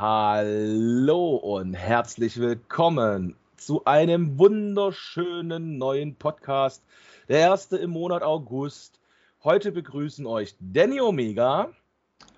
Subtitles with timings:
[0.00, 6.82] Hallo und herzlich willkommen zu einem wunderschönen neuen Podcast.
[7.28, 8.98] Der erste im Monat August.
[9.44, 11.68] Heute begrüßen euch Danny Omega.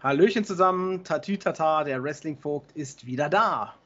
[0.03, 3.77] Hallöchen zusammen, Tatü Tata, der Wrestling-Vogt ist wieder da.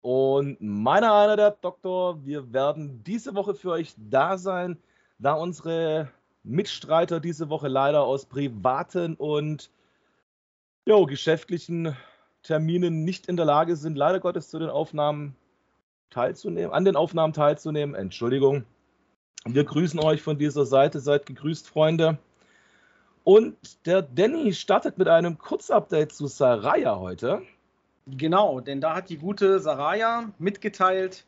[0.00, 4.78] Und meiner einer der Doktor, wir werden diese Woche für euch da sein,
[5.18, 6.08] da unsere
[6.44, 9.70] Mitstreiter diese Woche leider aus privaten und
[10.86, 11.94] jo, geschäftlichen
[12.42, 15.36] Terminen nicht in der Lage sind, leider Gottes zu den Aufnahmen
[16.10, 17.94] teilzunehmen, an den Aufnahmen teilzunehmen.
[17.94, 18.64] Entschuldigung.
[19.44, 21.00] Wir grüßen euch von dieser Seite.
[21.00, 22.18] Seid gegrüßt, Freunde.
[23.24, 27.42] Und der Danny startet mit einem Kurzupdate zu Saraya heute.
[28.06, 31.24] Genau, denn da hat die gute Saraya mitgeteilt,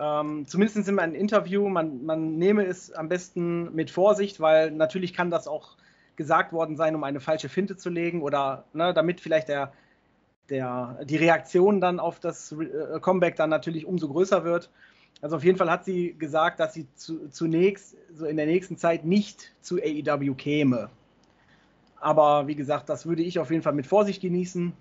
[0.00, 5.14] ähm, zumindest in einem Interview, man, man nehme es am besten mit Vorsicht, weil natürlich
[5.14, 5.76] kann das auch
[6.16, 9.72] gesagt worden sein, um eine falsche Finte zu legen oder ne, damit vielleicht der,
[10.50, 14.70] der, die Reaktion dann auf das äh, Comeback dann natürlich umso größer wird.
[15.20, 18.76] Also auf jeden Fall hat sie gesagt, dass sie zu, zunächst so in der nächsten
[18.76, 20.90] Zeit nicht zu AEW käme.
[22.00, 24.72] Aber wie gesagt, das würde ich auf jeden Fall mit Vorsicht genießen,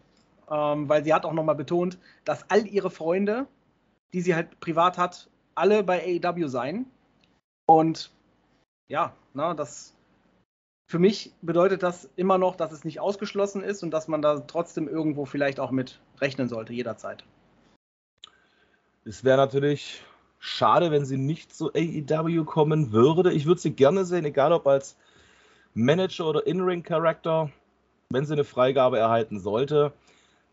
[0.52, 3.48] ähm, weil sie hat auch nochmal betont, dass all ihre Freunde,
[4.14, 6.86] die sie halt privat hat, alle bei AEW seien.
[7.66, 8.12] Und
[8.88, 9.97] ja, na, das
[10.88, 14.40] für mich bedeutet das immer noch, dass es nicht ausgeschlossen ist und dass man da
[14.40, 17.26] trotzdem irgendwo vielleicht auch mit rechnen sollte, jederzeit.
[19.04, 20.02] Es wäre natürlich
[20.40, 23.34] schade, wenn sie nicht zu AEW kommen würde.
[23.34, 24.96] Ich würde sie gerne sehen, egal ob als
[25.74, 27.52] Manager oder In-Ring-Charakter,
[28.10, 29.92] wenn sie eine Freigabe erhalten sollte.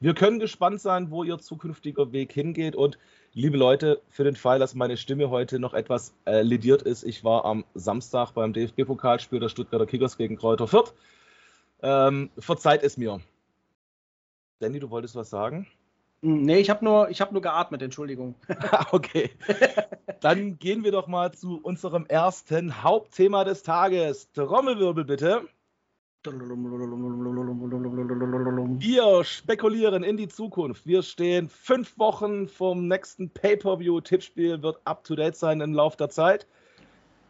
[0.00, 2.98] Wir können gespannt sein, wo ihr zukünftiger Weg hingeht und
[3.36, 7.24] Liebe Leute, für den Fall, dass meine Stimme heute noch etwas äh, lediert ist, ich
[7.24, 10.94] war am Samstag beim DFB-Pokalspiel der Stuttgarter Kickers gegen Kräuter Fürth.
[11.82, 13.20] Ähm, verzeiht es mir.
[14.60, 15.66] Danny, du wolltest was sagen?
[16.22, 18.36] Hm, nee, ich habe nur, hab nur geatmet, Entschuldigung.
[18.92, 19.30] okay.
[20.20, 24.30] Dann gehen wir doch mal zu unserem ersten Hauptthema des Tages.
[24.30, 25.48] Trommelwirbel bitte.
[28.80, 30.86] Wir spekulieren in die Zukunft.
[30.86, 34.00] Wir stehen fünf Wochen vom nächsten Pay-Per-View.
[34.00, 36.46] Tippspiel wird up-to-date sein im Laufe der Zeit.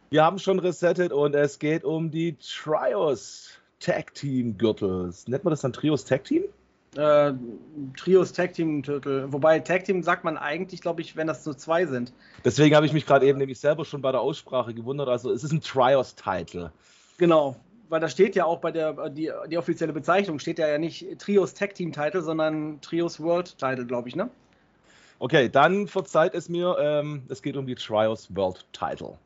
[0.09, 3.49] Wir haben schon resettet und es geht um die Trios
[3.81, 5.27] Tag Team Gürtels.
[5.27, 6.43] Nennt man das dann Trios Tag Team?
[6.95, 7.33] Äh,
[7.97, 9.31] Trios Tag Team Gürtel.
[9.33, 12.13] Wobei Tag Team sagt man eigentlich, glaube ich, wenn das nur zwei sind.
[12.45, 15.09] Deswegen habe ich mich gerade eben nämlich selber schon bei der Aussprache gewundert.
[15.09, 16.71] Also es ist ein Trios-Title.
[17.17, 17.57] Genau,
[17.89, 21.19] weil da steht ja auch bei der, die, die offizielle Bezeichnung steht ja, ja nicht
[21.19, 24.29] Trios Tag Team Title, sondern Trios World Title, glaube ich, ne?
[25.19, 29.17] Okay, dann verzeiht es mir, ähm, es geht um die Trios World Title.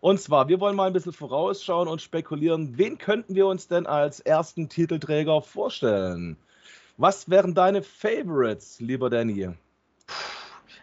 [0.00, 3.86] Und zwar, wir wollen mal ein bisschen vorausschauen und spekulieren, wen könnten wir uns denn
[3.86, 6.36] als ersten Titelträger vorstellen?
[6.96, 9.50] Was wären deine Favorites, lieber Danny?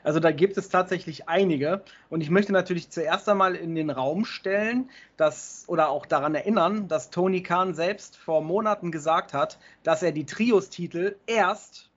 [0.05, 1.81] Also da gibt es tatsächlich einige.
[2.11, 6.87] Und ich möchte natürlich zuerst einmal in den Raum stellen, dass, oder auch daran erinnern,
[6.87, 11.89] dass Tony Khan selbst vor Monaten gesagt hat, dass er die Trios-Titel erst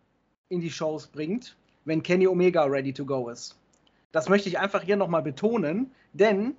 [0.48, 1.54] in die Shows bringt,
[1.84, 3.58] wenn Kenny Omega ready to go ist.
[4.10, 6.56] Das möchte ich einfach hier nochmal betonen, denn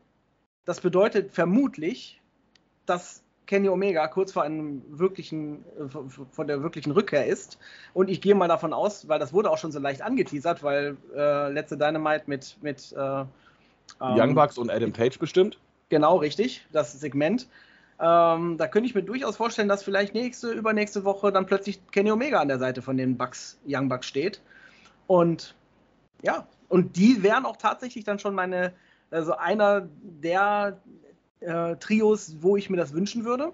[0.66, 2.22] das bedeutet vermutlich,
[2.86, 5.66] dass Kenny Omega kurz vor einem wirklichen,
[6.32, 7.58] vor der wirklichen Rückkehr ist.
[7.96, 10.98] Und ich gehe mal davon aus, weil das wurde auch schon so leicht angeteasert, weil
[11.16, 13.26] äh, letzte Dynamite mit, mit äh, ähm,
[14.00, 15.58] Young Bucks und Adam Page bestimmt.
[15.90, 17.48] Genau, richtig, das Segment.
[18.00, 22.12] Ähm, da könnte ich mir durchaus vorstellen, dass vielleicht nächste, übernächste Woche dann plötzlich Kenny
[22.12, 24.42] Omega an der Seite von den Bucks, Young Bucks steht.
[25.08, 25.56] Und
[26.22, 28.74] ja, und die wären auch tatsächlich dann schon meine,
[29.10, 30.78] also einer der
[31.42, 33.52] äh, Trios, wo ich mir das wünschen würde.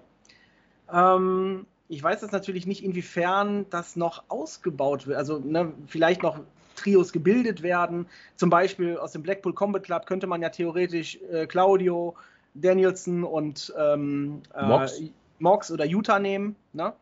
[0.92, 5.18] Ähm, ich weiß jetzt natürlich nicht, inwiefern das noch ausgebaut wird.
[5.18, 6.40] Also ne, vielleicht noch
[6.74, 8.06] Trios gebildet werden.
[8.36, 12.14] Zum Beispiel aus dem Blackpool Combat Club könnte man ja theoretisch äh, Claudio,
[12.54, 15.00] Danielson und ähm, äh, Mox.
[15.38, 15.70] Mox.
[15.70, 16.56] oder Utah nehmen.
[16.72, 16.92] Ne?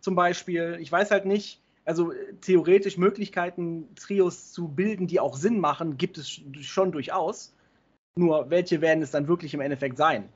[0.00, 0.78] Zum Beispiel.
[0.80, 1.60] Ich weiß halt nicht.
[1.84, 2.12] Also
[2.42, 7.54] theoretisch Möglichkeiten, Trios zu bilden, die auch Sinn machen, gibt es schon durchaus.
[8.16, 10.28] Nur, welche werden es dann wirklich im Endeffekt sein?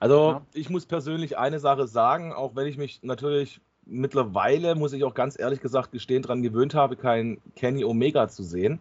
[0.00, 0.42] Also, ja.
[0.54, 5.14] ich muss persönlich eine Sache sagen, auch wenn ich mich natürlich mittlerweile, muss ich auch
[5.14, 8.80] ganz ehrlich gesagt gestehen, daran gewöhnt habe, kein Kenny Omega zu sehen.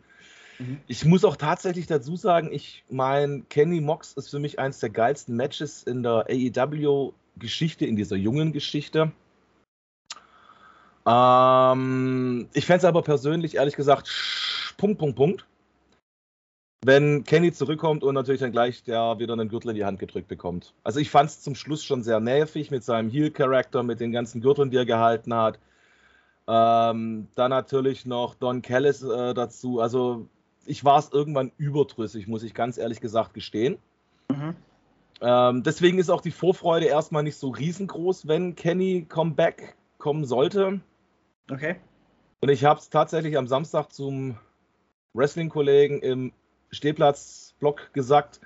[0.59, 0.79] Mhm.
[0.88, 4.89] Ich muss auch tatsächlich dazu sagen, ich mein Kenny Mox ist für mich eines der
[4.89, 9.11] geilsten Matches in der AEW-Geschichte, in dieser jungen Geschichte.
[11.06, 14.09] Ähm, ich fände es aber persönlich, ehrlich gesagt,
[14.77, 15.48] Punkt, Punkt, Punkt
[16.83, 20.27] wenn Kenny zurückkommt und natürlich dann gleich der wieder einen Gürtel in die Hand gedrückt
[20.27, 20.73] bekommt.
[20.83, 24.41] Also ich fand es zum Schluss schon sehr nervig mit seinem Heel-Charakter, mit den ganzen
[24.41, 25.59] Gürteln, die er gehalten hat.
[26.47, 29.81] Ähm, dann natürlich noch Don Callis äh, dazu.
[29.81, 30.27] Also
[30.65, 33.77] ich war es irgendwann überdrüssig, muss ich ganz ehrlich gesagt gestehen.
[34.29, 34.55] Mhm.
[35.21, 40.79] Ähm, deswegen ist auch die Vorfreude erstmal nicht so riesengroß, wenn Kenny Comeback kommen sollte.
[41.51, 41.75] Okay.
[42.39, 44.37] Und ich habe es tatsächlich am Samstag zum
[45.13, 46.31] Wrestling-Kollegen im
[46.71, 48.39] Stehplatz-Blog gesagt.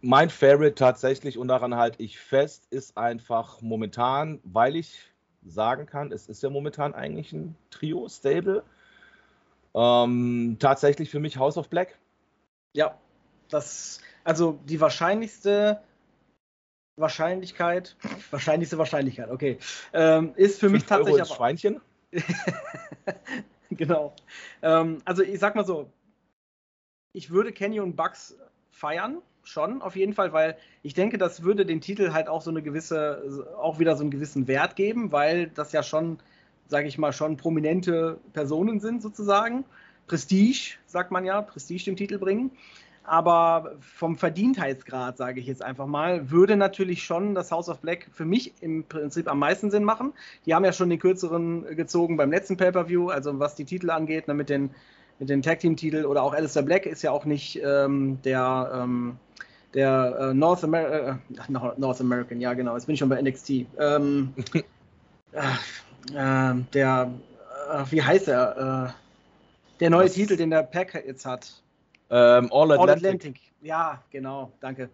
[0.00, 5.12] Mein Favorite tatsächlich, und daran halte ich fest, ist einfach momentan, weil ich
[5.44, 8.64] sagen kann, es ist ja momentan eigentlich ein Trio-Stable.
[9.74, 11.98] Ähm, tatsächlich für mich House of Black.
[12.74, 12.98] Ja,
[13.48, 15.80] das, also die wahrscheinlichste
[16.96, 17.96] Wahrscheinlichkeit,
[18.30, 19.58] wahrscheinlichste Wahrscheinlichkeit, okay,
[19.92, 21.14] ähm, ist für mich tatsächlich.
[21.14, 21.80] Euro ins Schweinchen?
[23.70, 24.14] genau.
[24.60, 25.90] Ähm, also ich sag mal so,
[27.12, 28.36] ich würde und Bugs
[28.70, 32.50] feiern, schon auf jeden Fall, weil ich denke, das würde den Titel halt auch so
[32.50, 36.18] eine gewisse, auch wieder so einen gewissen Wert geben, weil das ja schon,
[36.68, 39.64] sage ich mal, schon prominente Personen sind sozusagen.
[40.06, 42.50] Prestige, sagt man ja, Prestige den Titel bringen.
[43.04, 48.06] Aber vom Verdientheitsgrad, sage ich jetzt einfach mal, würde natürlich schon das House of Black
[48.12, 50.12] für mich im Prinzip am meisten Sinn machen.
[50.46, 54.28] Die haben ja schon den kürzeren gezogen beim letzten Pay-Per-View, also was die Titel angeht,
[54.28, 54.70] ne, mit den,
[55.18, 59.16] mit den Tag-Team-Titel oder auch Alistair Black ist ja auch nicht ähm, der, ähm,
[59.74, 61.14] der äh, North, Amer äh,
[61.48, 63.50] North American, ja genau, jetzt bin ich schon bei NXT.
[63.78, 64.34] Ähm,
[65.32, 67.12] äh, der,
[67.72, 68.94] äh, wie heißt er?
[68.94, 70.12] Äh, der neue was?
[70.12, 71.62] Titel, den der Pack jetzt hat.
[72.10, 72.80] Ähm, All, Atlantic.
[72.80, 73.40] All, Atlantic.
[73.62, 74.90] Ja, genau, danke.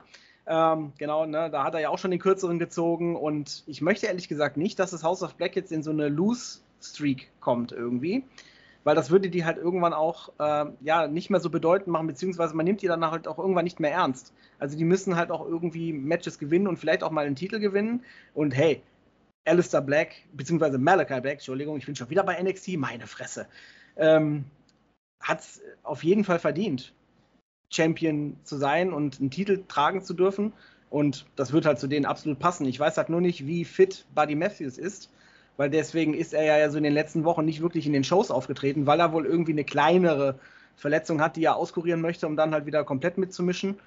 [0.47, 4.07] Ähm, genau, ne, da hat er ja auch schon den kürzeren gezogen und ich möchte
[4.07, 8.25] ehrlich gesagt nicht, dass das House of Black jetzt in so eine Loose-Streak kommt irgendwie,
[8.89, 12.57] weil das würde die halt irgendwann auch äh, ja nicht mehr so bedeutend machen, beziehungsweise
[12.57, 14.33] man nimmt die dann halt auch irgendwann nicht mehr ernst.
[14.59, 18.03] Also die müssen halt auch irgendwie Matches gewinnen und vielleicht auch mal einen Titel gewinnen
[18.33, 18.81] und hey,
[19.45, 23.47] Alistair Black, beziehungsweise Malachi Black, Entschuldigung, ich bin schon wieder bei NXT, meine Fresse,
[23.99, 24.47] ähm,
[25.21, 26.95] hat es auf jeden Fall verdient.
[27.71, 30.55] Champion zu sein und einen Titel tragen zu dürfen.
[30.89, 32.65] Und das wird halt zu denen absolut passen.
[32.65, 35.11] Ich weiß halt nur nicht, wie fit Buddy Matthews ist,
[35.59, 38.31] weil deswegen ist er ja so in den letzten Wochen nicht wirklich in den Shows
[38.31, 40.39] aufgetreten, weil er wohl irgendwie eine kleinere
[40.77, 43.79] Verletzung hat, die er auskurieren möchte, um dann halt wieder komplett mitzumischen.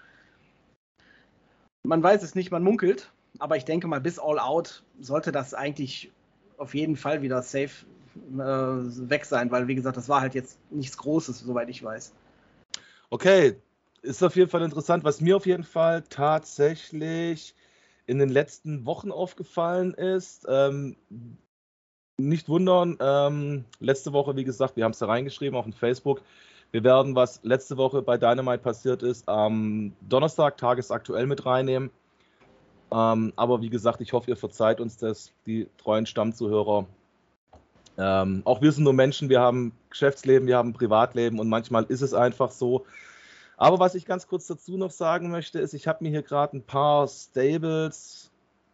[1.83, 3.09] Man weiß es nicht, man munkelt,
[3.39, 6.11] aber ich denke mal, bis All Out sollte das eigentlich
[6.57, 7.85] auf jeden Fall wieder safe
[8.33, 12.11] äh, weg sein, weil wie gesagt, das war halt jetzt nichts Großes, soweit ich weiß.
[13.09, 13.55] Okay,
[14.01, 15.05] ist auf jeden Fall interessant.
[15.05, 17.55] Was mir auf jeden Fall tatsächlich
[18.07, 20.97] in den letzten Wochen aufgefallen ist, ähm,
[22.27, 26.21] nicht wundern, ähm, letzte Woche, wie gesagt, wir haben es da reingeschrieben, auch in Facebook.
[26.71, 31.89] Wir werden, was letzte Woche bei Dynamite passiert ist, am Donnerstag tagesaktuell mit reinnehmen.
[32.91, 36.85] Ähm, aber wie gesagt, ich hoffe, ihr verzeiht uns das, die treuen Stammzuhörer.
[37.97, 42.01] Ähm, auch wir sind nur Menschen, wir haben Geschäftsleben, wir haben Privatleben und manchmal ist
[42.01, 42.85] es einfach so,
[43.61, 46.57] aber was ich ganz kurz dazu noch sagen möchte, ist, ich habe mir hier gerade
[46.57, 48.30] ein paar Stables,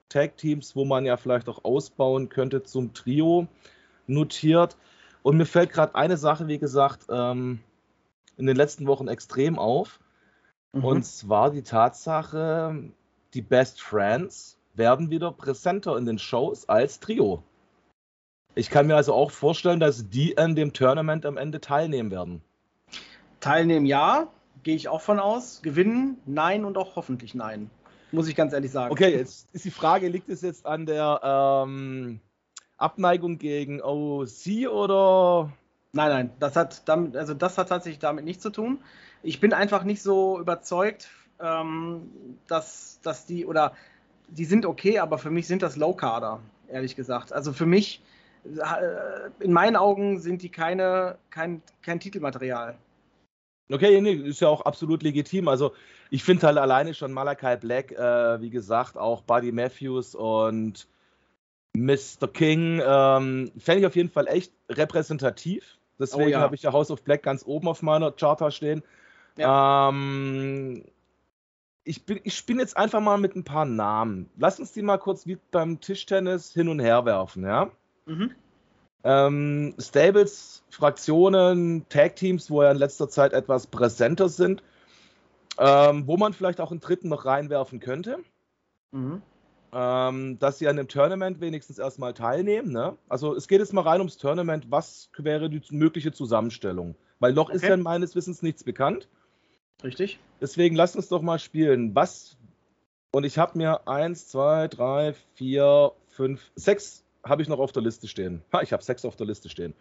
[0.09, 3.48] Tag-Teams, wo man ja vielleicht auch ausbauen könnte zum Trio
[4.07, 4.77] notiert.
[5.24, 7.59] Und mir fällt gerade eine Sache, wie gesagt, ähm,
[8.38, 10.00] in den letzten Wochen extrem auf.
[10.74, 10.83] Mhm.
[10.86, 12.92] Und zwar die Tatsache,
[13.33, 17.44] die Best Friends werden wieder präsenter in den Shows als Trio.
[18.56, 22.41] Ich kann mir also auch vorstellen, dass die an dem Tournament am Ende teilnehmen werden.
[23.39, 24.27] Teilnehmen ja,
[24.63, 25.62] gehe ich auch von aus.
[25.62, 27.70] Gewinnen, nein und auch hoffentlich nein.
[28.12, 28.92] Muss ich ganz ehrlich sagen.
[28.92, 32.20] Okay, jetzt ist die Frage, liegt es jetzt an der ähm,
[32.78, 35.52] Abneigung gegen OC oder?
[35.94, 38.80] Nein, nein, das hat damit, also das hat tatsächlich damit nichts zu tun.
[39.24, 41.10] Ich bin einfach nicht so überzeugt,
[41.42, 42.10] ähm,
[42.48, 43.74] dass, dass die oder
[44.30, 47.34] die sind okay, aber für mich sind das Low-Kader, ehrlich gesagt.
[47.34, 48.02] Also für mich,
[48.46, 52.78] äh, in meinen Augen sind die keine, kein, kein Titelmaterial.
[53.69, 55.47] Okay, nee, ist ja auch absolut legitim.
[55.47, 55.74] Also
[56.09, 60.88] ich finde halt alleine schon Malachi Black, äh, wie gesagt, auch Buddy Matthews und
[61.75, 62.27] Mr.
[62.31, 65.77] King, ähm, fände ich auf jeden Fall echt repräsentativ.
[66.00, 66.39] Deswegen oh, ja.
[66.39, 68.83] habe ich ja House of Black ganz oben auf meiner Charter stehen.
[69.38, 69.89] Ja.
[69.89, 70.86] Ähm,
[71.83, 74.29] ich, bin, ich spinne jetzt einfach mal mit ein paar Namen.
[74.38, 77.71] Lass uns die mal kurz wie beim Tischtennis hin und her werfen, ja?
[78.05, 78.31] Mhm.
[79.04, 84.63] Ähm, Stables, Fraktionen, Tag-Teams, wo ja in letzter Zeit etwas präsenter sind,
[85.58, 88.20] ähm, wo man vielleicht auch einen dritten noch reinwerfen könnte.
[88.92, 89.22] Mhm.
[89.74, 92.72] Ähm, dass sie an dem Tournament wenigstens erstmal teilnehmen.
[92.72, 92.98] Ne?
[93.10, 94.68] Also es geht jetzt mal rein ums Tournament.
[94.70, 96.96] Was wäre die mögliche Zusammenstellung?
[97.20, 97.58] Weil noch okay.
[97.58, 99.10] ist ja meines Wissens nichts bekannt.
[99.84, 100.20] Richtig.
[100.42, 101.94] Deswegen lasst uns doch mal spielen.
[101.96, 102.38] Was?
[103.12, 107.84] Und ich habe mir eins, zwei, drei, vier, fünf, sechs habe ich noch auf der
[107.84, 108.41] Liste stehen.
[108.53, 109.74] Ha, ich habe sechs auf der Liste stehen.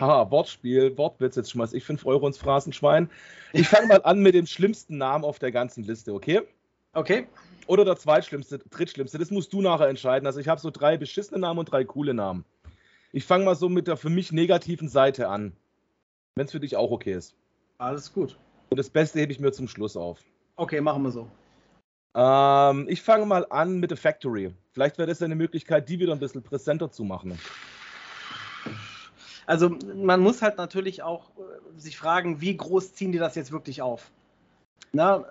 [0.00, 3.10] Haha, Wortspiel, Wortwitz, jetzt schmeiß ich 5 Euro ins Phrasenschwein.
[3.52, 6.42] Ich fange mal an mit dem schlimmsten Namen auf der ganzen Liste, okay?
[6.94, 7.28] Okay.
[7.66, 10.26] Oder der zweitschlimmste, drittschlimmste, das musst du nachher entscheiden.
[10.26, 12.44] Also ich habe so drei beschissene Namen und drei coole Namen.
[13.12, 15.52] Ich fange mal so mit der für mich negativen Seite an.
[16.34, 17.34] Wenn es für dich auch okay ist.
[17.78, 18.36] Alles gut.
[18.70, 20.20] Und das Beste hebe ich mir zum Schluss auf.
[20.56, 21.28] Okay, machen wir so.
[22.14, 24.52] Ähm, ich fange mal an mit The Factory.
[24.78, 27.36] Vielleicht wäre das eine Möglichkeit, die wieder ein bisschen präsenter zu machen.
[29.44, 33.50] Also man muss halt natürlich auch äh, sich fragen, wie groß ziehen die das jetzt
[33.50, 34.12] wirklich auf?
[34.90, 35.22] Na,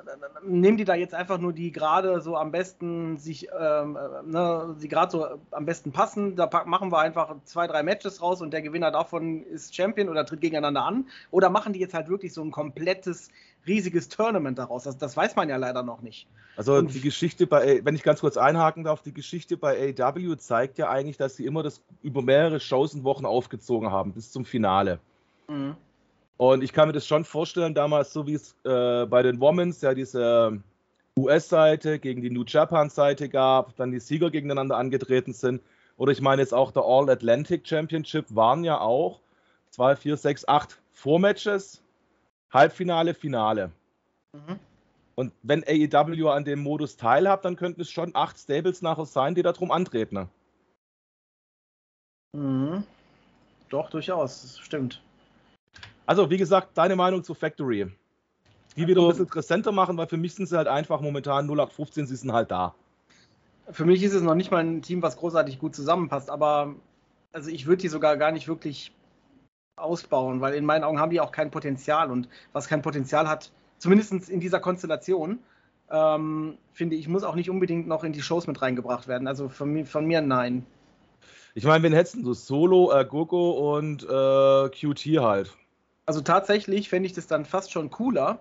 [0.44, 4.76] nehmen die da jetzt einfach nur die gerade so am besten sich, ähm, äh, ne,
[4.80, 6.36] die gerade so am besten passen.
[6.36, 10.28] Da machen wir einfach zwei, drei Matches raus und der Gewinner davon ist Champion oder
[10.28, 11.08] tritt gegeneinander an.
[11.32, 13.30] Oder machen die jetzt halt wirklich so ein komplettes,
[13.66, 14.84] riesiges Tournament daraus?
[14.84, 16.28] Das, das weiß man ja leider noch nicht.
[16.56, 20.38] Also und die Geschichte bei, wenn ich ganz kurz einhaken darf, die Geschichte bei AW
[20.38, 24.32] zeigt ja eigentlich, dass sie immer das über mehrere Shows und Wochen aufgezogen haben, bis
[24.32, 25.00] zum Finale.
[25.48, 25.76] Mhm.
[26.38, 29.82] Und ich kann mir das schon vorstellen, damals, so wie es äh, bei den Womens
[29.82, 30.62] ja diese
[31.18, 35.62] US-Seite gegen die New Japan-Seite gab, dann die Sieger gegeneinander angetreten sind.
[35.98, 39.20] Oder ich meine jetzt auch der All-Atlantic Championship waren ja auch
[39.72, 41.82] 2, 4, 6, 8 Vormatches,
[42.52, 43.72] Halbfinale, Finale.
[44.34, 44.60] Mhm.
[45.16, 49.34] Und wenn AEW an dem Modus teilhabt, dann könnten es schon acht Stables nachher sein,
[49.34, 50.30] die darum antreten.
[52.34, 52.84] Mhm.
[53.70, 55.02] Doch, durchaus, das stimmt.
[56.08, 57.92] Also, wie gesagt, deine Meinung zu Factory.
[58.78, 62.08] Die wieder ein bisschen präsenter machen, weil für mich sind sie halt einfach momentan 0815,
[62.08, 62.74] sie sind halt da.
[63.70, 66.76] Für mich ist es noch nicht mal ein Team, was großartig gut zusammenpasst, aber
[67.34, 68.94] also ich würde die sogar gar nicht wirklich
[69.76, 73.52] ausbauen, weil in meinen Augen haben die auch kein Potenzial und was kein Potenzial hat,
[73.78, 75.40] zumindest in dieser Konstellation,
[75.92, 79.28] ähm, finde ich, muss auch nicht unbedingt noch in die Shows mit reingebracht werden.
[79.28, 80.66] Also von mir, von mir nein.
[81.54, 82.34] Ich meine, wen hättest du?
[82.34, 85.58] Solo, äh, Gogo und äh, QT halt.
[86.08, 88.40] Also tatsächlich fände ich das dann fast schon cooler,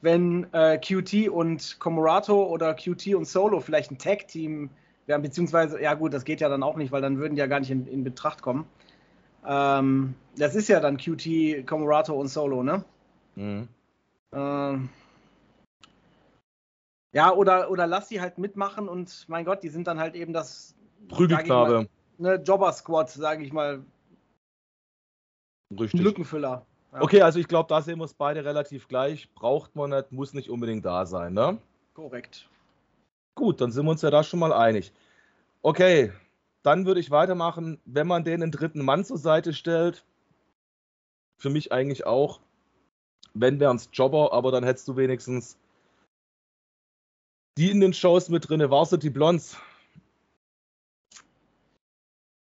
[0.00, 4.70] wenn äh, QT und Comorato oder QT und Solo vielleicht ein Tag-Team
[5.06, 7.46] wären, beziehungsweise, ja gut, das geht ja dann auch nicht, weil dann würden die ja
[7.46, 8.66] gar nicht in, in Betracht kommen.
[9.46, 12.84] Ähm, das ist ja dann QT, Comorato und Solo, ne?
[13.36, 13.68] Mhm.
[14.32, 14.88] Ähm,
[17.12, 20.32] ja, oder, oder lass sie halt mitmachen und mein Gott, die sind dann halt eben
[20.32, 20.74] das
[21.08, 21.86] Prügelknabe.
[22.18, 23.84] Ne, Jobber-Squad, sage ich mal.
[25.70, 26.00] Richtig.
[26.00, 26.66] Lückenfüller.
[27.00, 29.32] Okay, also ich glaube, da sehen wir es beide relativ gleich.
[29.34, 31.58] Braucht man nicht, muss nicht unbedingt da sein, ne?
[31.94, 32.48] Korrekt.
[33.34, 34.92] Gut, dann sind wir uns ja da schon mal einig.
[35.62, 36.12] Okay,
[36.62, 40.04] dann würde ich weitermachen, wenn man den dritten Mann zur Seite stellt.
[41.38, 42.40] Für mich eigentlich auch
[43.40, 45.58] wenn wären es Jobber, aber dann hättest du wenigstens
[47.58, 49.56] die in den Shows mit drin, Varsity Blondes.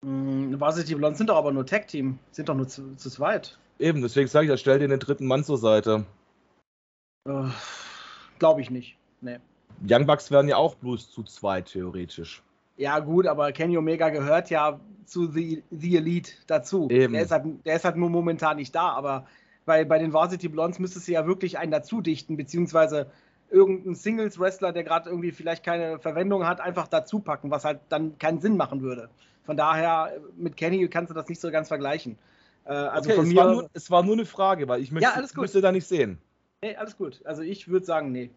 [0.05, 3.57] Mm, Varsity Blondes sind doch aber nur Tag-Team, sind doch nur zu, zu zweit.
[3.79, 6.05] Eben, deswegen sage ich, ja, stell dir den dritten Mann zur Seite.
[7.27, 7.49] Uh,
[8.39, 8.97] Glaube ich nicht.
[9.21, 9.37] Nee.
[9.87, 12.43] Young Bucks wären ja auch bloß zu zweit, theoretisch.
[12.77, 16.87] Ja, gut, aber Kenny Omega gehört ja zu The, The Elite dazu.
[16.89, 17.13] Eben.
[17.13, 19.25] Der, ist halt, der ist halt nur momentan nicht da, aber
[19.65, 23.11] weil bei den Varsity Blondes müsstest du ja wirklich einen dazu dichten, beziehungsweise
[23.51, 28.17] irgendeinen Singles-Wrestler, der gerade irgendwie vielleicht keine Verwendung hat, einfach dazu packen, was halt dann
[28.17, 29.09] keinen Sinn machen würde.
[29.49, 32.19] Von daher, mit Kenny kannst du das nicht so ganz vergleichen.
[32.65, 34.91] Äh, also okay, von es, mir, war nur, es war nur eine Frage, weil ich
[34.91, 36.19] möchte, ja, müsste da nicht sehen.
[36.61, 37.19] Nee, alles gut.
[37.25, 38.29] Also ich würde sagen, nee.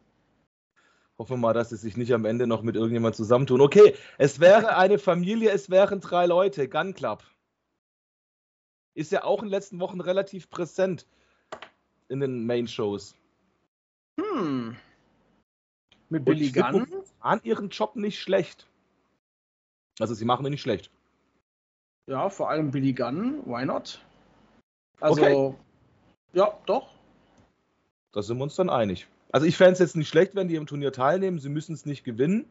[1.19, 3.61] Hoffen wir mal, dass sie sich nicht am Ende noch mit irgendjemand zusammentun.
[3.61, 6.67] Okay, es wäre eine Familie, es wären drei Leute.
[6.67, 7.23] Gun Club.
[8.95, 11.07] Ist ja auch in den letzten Wochen relativ präsent
[12.09, 13.17] in den Main-Shows.
[14.19, 14.77] Hm.
[16.09, 16.87] Mit Billy Gunn?
[17.21, 18.67] An ihren Job nicht schlecht.
[20.01, 20.91] Also sie machen ihn nicht schlecht.
[22.07, 24.01] Ja, vor allem Billy Gunn, why not?
[25.01, 25.55] Also, okay.
[26.33, 26.89] ja, doch.
[28.13, 29.07] Da sind wir uns dann einig.
[29.31, 31.39] Also ich fände es jetzt nicht schlecht, wenn die im Turnier teilnehmen.
[31.39, 32.51] Sie müssen es nicht gewinnen.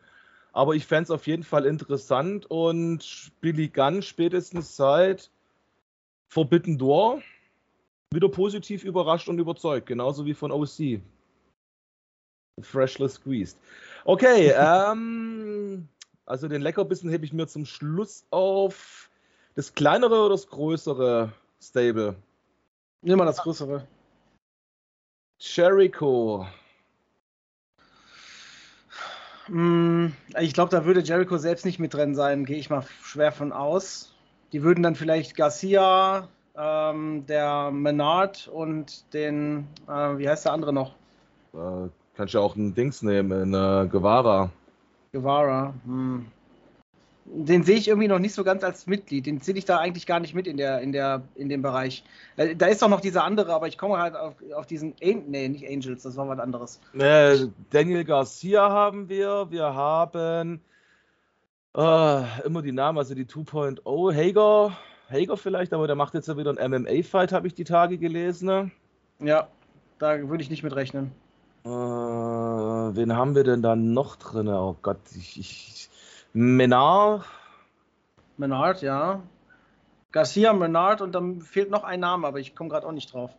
[0.54, 2.46] Aber ich fände es auf jeden Fall interessant.
[2.50, 5.30] Und Billy Gunn spätestens seit
[6.28, 7.22] Forbidden Door
[8.14, 11.02] wieder positiv überrascht und überzeugt, genauso wie von OC.
[12.62, 13.58] Freshly squeezed.
[14.04, 15.88] Okay, ähm,
[16.26, 19.11] also den Leckerbissen hebe ich mir zum Schluss auf.
[19.56, 21.32] Das kleinere oder das größere
[21.62, 22.16] Stable?
[23.02, 23.86] Nimm mal das größere.
[25.40, 26.46] Jericho.
[29.48, 33.32] Hm, ich glaube, da würde Jericho selbst nicht mit drin sein, gehe ich mal schwer
[33.32, 34.14] von aus.
[34.54, 40.74] Die würden dann vielleicht Garcia, ähm, der Menard und den, äh, wie heißt der andere
[40.74, 40.96] noch?
[41.54, 44.50] Äh, kannst du auch einen Dings nehmen, in äh, Guevara.
[45.12, 46.28] Guevara, hm.
[47.26, 49.26] Den sehe ich irgendwie noch nicht so ganz als Mitglied.
[49.26, 52.04] Den zähle ich da eigentlich gar nicht mit in, der, in, der, in dem Bereich.
[52.36, 54.96] Äh, da ist doch noch dieser andere, aber ich komme halt auf, auf diesen.
[55.00, 56.82] Nee, nicht Angels, das war was anderes.
[56.98, 59.48] Äh, Daniel Garcia haben wir.
[59.50, 60.62] Wir haben
[61.76, 64.14] äh, immer die Namen, also die 2.0.
[64.14, 64.78] Hager,
[65.10, 68.48] Hager vielleicht, aber der macht jetzt ja wieder einen MMA-Fight, habe ich die Tage gelesen.
[68.48, 68.72] Ne?
[69.20, 69.48] Ja,
[70.00, 71.12] da würde ich nicht mit rechnen.
[71.64, 74.48] Äh, wen haben wir denn da noch drin?
[74.50, 75.90] Oh Gott, ich, ich
[76.34, 77.26] Menard.
[78.38, 79.22] Menard, ja.
[80.12, 83.32] Garcia, Menard und dann fehlt noch ein Name, aber ich komme gerade auch nicht drauf.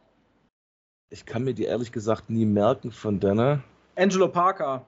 [1.11, 3.63] Ich kann mir die ehrlich gesagt nie merken von denen.
[3.97, 4.87] Angelo Parker.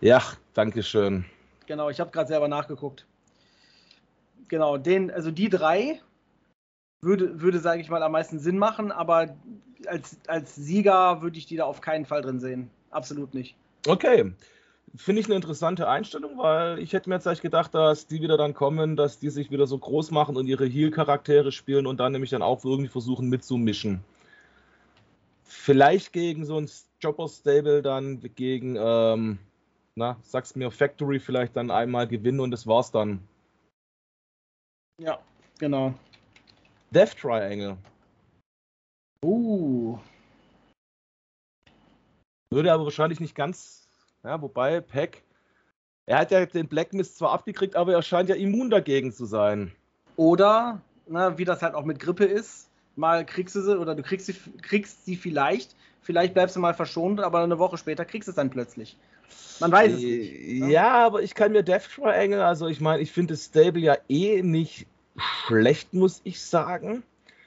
[0.00, 0.22] Ja,
[0.54, 1.26] danke schön.
[1.66, 3.06] Genau, ich habe gerade selber nachgeguckt.
[4.48, 6.00] Genau, den, also die drei
[7.00, 9.36] würde, würde sage ich mal, am meisten Sinn machen, aber
[9.86, 12.70] als, als Sieger würde ich die da auf keinen Fall drin sehen.
[12.90, 13.56] Absolut nicht.
[13.86, 14.32] Okay
[14.94, 18.36] finde ich eine interessante Einstellung, weil ich hätte mir jetzt eigentlich gedacht, dass die wieder
[18.36, 22.12] dann kommen, dass die sich wieder so groß machen und ihre Heal-Charaktere spielen und dann
[22.12, 24.04] nämlich dann auch irgendwie versuchen mitzumischen.
[25.44, 29.38] Vielleicht gegen so ein Jobber-Stable dann gegen, ähm,
[29.94, 33.20] na, sag's mir, Factory vielleicht dann einmal gewinnen und das war's dann.
[35.00, 35.18] Ja,
[35.58, 35.94] genau.
[36.90, 37.76] Death Triangle.
[39.22, 39.98] Uh.
[42.50, 43.85] Würde aber wahrscheinlich nicht ganz
[44.26, 45.22] ja, wobei, Peck,
[46.04, 49.24] er hat ja den Black Mist zwar abgekriegt, aber er scheint ja immun dagegen zu
[49.24, 49.72] sein.
[50.16, 54.02] Oder, na, wie das halt auch mit Grippe ist, mal kriegst du sie oder du
[54.02, 58.26] kriegst sie, kriegst sie vielleicht, vielleicht bleibst du mal verschont, aber eine Woche später kriegst
[58.26, 58.96] du es dann plötzlich.
[59.60, 60.32] Man weiß es nicht.
[60.32, 60.72] Ja, ne?
[60.72, 63.96] ja aber ich kann mir Death Triangle, also ich meine, ich finde das Stable ja
[64.08, 67.04] eh nicht schlecht, muss ich sagen.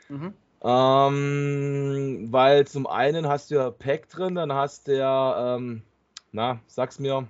[0.07, 0.33] Mhm.
[0.62, 5.83] Ähm, weil zum einen hast du ja Pack drin, dann hast du ja ähm,
[6.31, 7.27] na, sag's mir.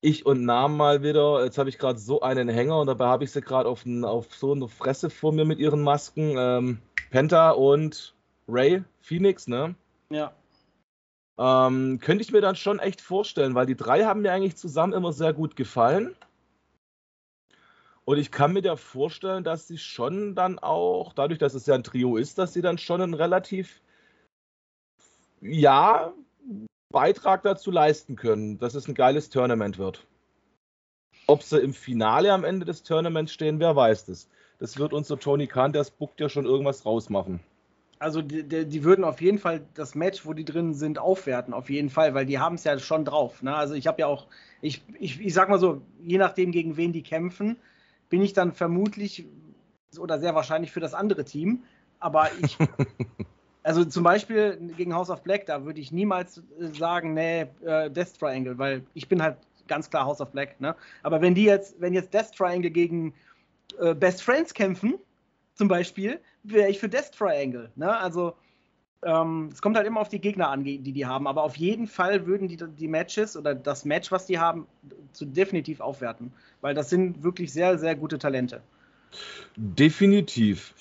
[0.00, 1.44] Ich und Namen mal wieder.
[1.44, 4.34] Jetzt habe ich gerade so einen Hänger und dabei habe ich sie gerade auf, auf
[4.34, 6.34] so eine Fresse vor mir mit ihren Masken.
[6.36, 6.78] Ähm,
[7.10, 8.14] Penta und
[8.46, 9.74] Ray Phoenix, ne?
[10.10, 10.32] Ja.
[11.38, 14.92] Ähm, könnte ich mir dann schon echt vorstellen, weil die drei haben mir eigentlich zusammen
[14.92, 16.14] immer sehr gut gefallen.
[18.04, 21.74] Und ich kann mir da vorstellen, dass sie schon dann auch, dadurch, dass es ja
[21.74, 23.82] ein Trio ist, dass sie dann schon ein relativ,
[25.42, 26.14] ja,
[26.90, 30.06] Beitrag dazu leisten können, dass es ein geiles Tournament wird.
[31.26, 34.28] Ob sie im Finale am Ende des Tournaments stehen, wer weiß das.
[34.58, 37.40] Das wird unser Tony Khan, der spuckt ja schon irgendwas rausmachen.
[37.98, 41.52] Also die, die, die, würden auf jeden Fall das Match, wo die drin sind, aufwerten,
[41.52, 43.42] auf jeden Fall, weil die haben es ja schon drauf.
[43.42, 43.54] Ne?
[43.54, 44.26] Also ich habe ja auch,
[44.62, 47.56] ich, ich, ich sag mal so, je nachdem, gegen wen die kämpfen,
[48.08, 49.26] bin ich dann vermutlich
[49.98, 51.64] oder sehr wahrscheinlich für das andere Team.
[51.98, 52.56] Aber ich,
[53.68, 57.90] Also zum Beispiel gegen House of Black, da würde ich niemals äh, sagen, nee, äh,
[57.90, 60.58] Death Triangle, weil ich bin halt ganz klar House of Black.
[60.58, 60.74] Ne?
[61.02, 63.12] Aber wenn die jetzt, wenn jetzt Death Triangle gegen
[63.78, 64.94] äh, Best Friends kämpfen,
[65.52, 67.70] zum Beispiel, wäre ich für Death Triangle.
[67.76, 67.94] Ne?
[67.94, 68.32] Also
[69.02, 71.26] ähm, es kommt halt immer auf die Gegner an, die die haben.
[71.26, 74.66] Aber auf jeden Fall würden die die Matches oder das Match, was die haben,
[75.12, 76.32] zu definitiv aufwerten.
[76.62, 78.62] Weil das sind wirklich sehr, sehr gute Talente.
[79.56, 80.72] Definitiv.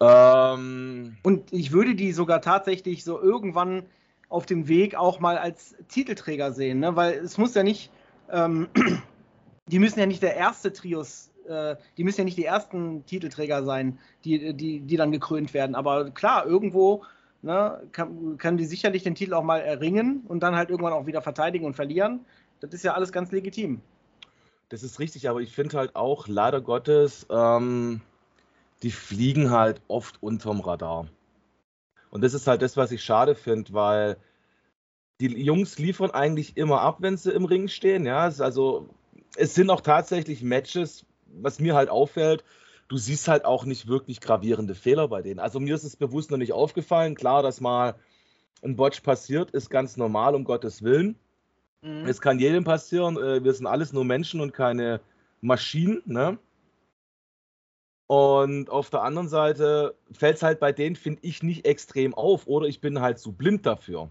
[0.00, 3.84] Ähm, und ich würde die sogar tatsächlich so irgendwann
[4.28, 6.94] auf dem Weg auch mal als Titelträger sehen, ne?
[6.96, 7.90] weil es muss ja nicht,
[8.30, 8.68] ähm,
[9.66, 13.64] die müssen ja nicht der erste Trios, äh, die müssen ja nicht die ersten Titelträger
[13.64, 15.74] sein, die, die, die dann gekrönt werden.
[15.74, 17.04] Aber klar, irgendwo
[17.42, 21.06] ne, kann, kann die sicherlich den Titel auch mal erringen und dann halt irgendwann auch
[21.06, 22.20] wieder verteidigen und verlieren.
[22.60, 23.80] Das ist ja alles ganz legitim.
[24.68, 28.02] Das ist richtig, aber ich finde halt auch, leider Gottes, ähm,
[28.82, 31.08] die fliegen halt oft unterm Radar.
[32.10, 34.16] Und das ist halt das, was ich schade finde, weil
[35.20, 38.06] die Jungs liefern eigentlich immer ab, wenn sie im Ring stehen.
[38.06, 38.88] Ja, es also
[39.36, 42.44] es sind auch tatsächlich Matches, was mir halt auffällt.
[42.88, 45.40] Du siehst halt auch nicht wirklich gravierende Fehler bei denen.
[45.40, 47.14] Also mir ist es bewusst noch nicht aufgefallen.
[47.14, 47.96] Klar, dass mal
[48.62, 51.16] ein Botch passiert, ist ganz normal, um Gottes Willen.
[51.82, 52.06] Mhm.
[52.06, 53.16] Es kann jedem passieren.
[53.16, 55.00] Äh, wir sind alles nur Menschen und keine
[55.40, 56.02] Maschinen.
[56.06, 56.38] Ne?
[58.08, 62.46] Und auf der anderen Seite fällt es halt bei denen, finde ich, nicht extrem auf
[62.46, 64.08] oder ich bin halt zu blind dafür.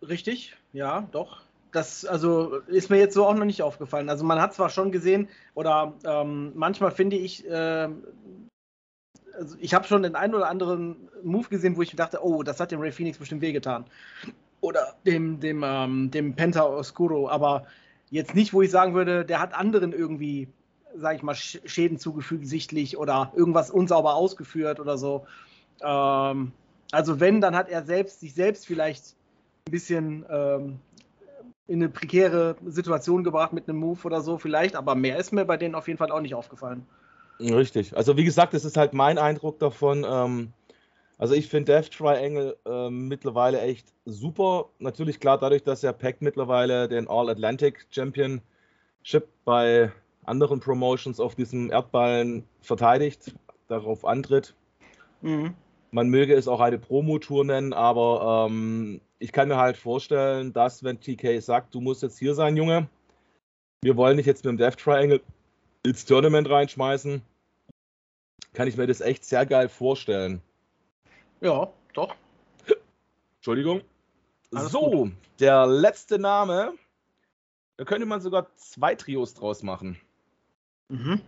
[0.00, 1.42] Richtig, ja, doch.
[1.72, 4.08] Das also ist mir jetzt so auch noch nicht aufgefallen.
[4.08, 7.88] Also man hat zwar schon gesehen oder ähm, manchmal finde ich, äh,
[9.34, 12.60] also ich habe schon den einen oder anderen Move gesehen, wo ich dachte, oh, das
[12.60, 13.86] hat dem Ray Phoenix bestimmt wehgetan.
[14.60, 17.66] Oder dem, dem, ähm, dem Penta Oscuro, aber
[18.08, 20.48] jetzt nicht, wo ich sagen würde, der hat anderen irgendwie
[20.98, 25.26] sage ich mal, Schäden zugefügt sichtlich oder irgendwas unsauber ausgeführt oder so.
[25.82, 26.52] Ähm,
[26.92, 29.14] also wenn, dann hat er selbst sich selbst vielleicht
[29.66, 30.78] ein bisschen ähm,
[31.68, 35.44] in eine prekäre Situation gebracht mit einem Move oder so vielleicht, aber mehr ist mir
[35.44, 36.86] bei denen auf jeden Fall auch nicht aufgefallen.
[37.40, 37.96] Richtig.
[37.96, 40.06] Also wie gesagt, das ist halt mein Eindruck davon.
[40.08, 40.52] Ähm,
[41.18, 44.70] also ich finde Death Triangle äh, mittlerweile echt super.
[44.78, 49.92] Natürlich klar dadurch, dass er Pack mittlerweile den All-Atlantic Championship bei
[50.26, 53.34] anderen Promotions auf diesem Erdballen verteidigt,
[53.68, 54.54] darauf antritt.
[55.22, 55.54] Mhm.
[55.90, 60.84] Man möge es auch eine Promotour nennen, aber ähm, ich kann mir halt vorstellen, dass
[60.84, 62.88] wenn TK sagt, du musst jetzt hier sein, Junge,
[63.82, 65.20] wir wollen dich jetzt mit dem Death Triangle
[65.84, 67.22] ins Tournament reinschmeißen,
[68.52, 70.42] kann ich mir das echt sehr geil vorstellen.
[71.40, 72.14] Ja, doch.
[73.36, 73.82] Entschuldigung.
[74.52, 75.12] Alles so, gut.
[75.38, 76.72] der letzte Name,
[77.76, 80.00] da könnte man sogar zwei Trios draus machen.
[80.88, 81.20] Mhm.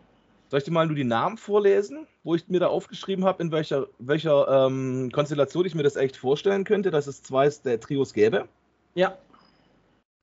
[0.51, 3.53] Soll ich dir mal nur die Namen vorlesen, wo ich mir da aufgeschrieben habe, in
[3.53, 8.14] welcher, welcher ähm, Konstellation ich mir das echt vorstellen könnte, dass es zwei der Trios
[8.14, 8.49] gäbe?
[8.94, 9.18] Ja.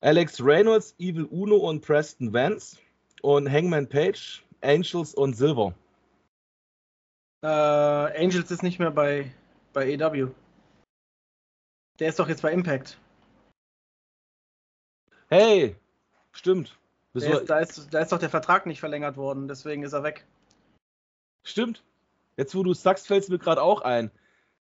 [0.01, 2.77] Alex Reynolds, Evil Uno und Preston Vance
[3.21, 5.73] und Hangman Page, Angels und Silver.
[7.43, 9.31] Äh, Angels ist nicht mehr bei,
[9.73, 10.29] bei EW.
[11.99, 12.97] Der ist doch jetzt bei Impact.
[15.29, 15.75] Hey,
[16.31, 16.77] stimmt.
[17.15, 20.25] Ist, da, ist, da ist doch der Vertrag nicht verlängert worden, deswegen ist er weg.
[21.43, 21.83] Stimmt.
[22.37, 24.11] Jetzt, wo du sagst, fällt es mir gerade auch ein.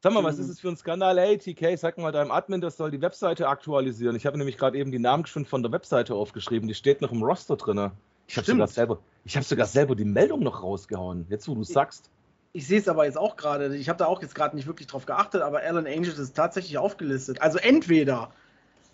[0.04, 1.20] Sag mal, was ist es für ein Skandal?
[1.20, 4.16] Hey, TK, sag mal deinem Admin, das soll die Webseite aktualisieren.
[4.16, 6.68] Ich habe nämlich gerade eben die Namen schon von der Webseite aufgeschrieben.
[6.68, 7.92] Die steht noch im Roster drin.
[8.28, 12.10] Ich habe sogar, selber, hab sogar selber die Meldung noch rausgehauen, jetzt wo du sagst.
[12.52, 13.76] Ich, ich sehe es aber jetzt auch gerade.
[13.78, 16.78] Ich habe da auch jetzt gerade nicht wirklich drauf geachtet, aber Alan Angels ist tatsächlich
[16.80, 17.42] aufgelistet.
[17.42, 18.32] Also entweder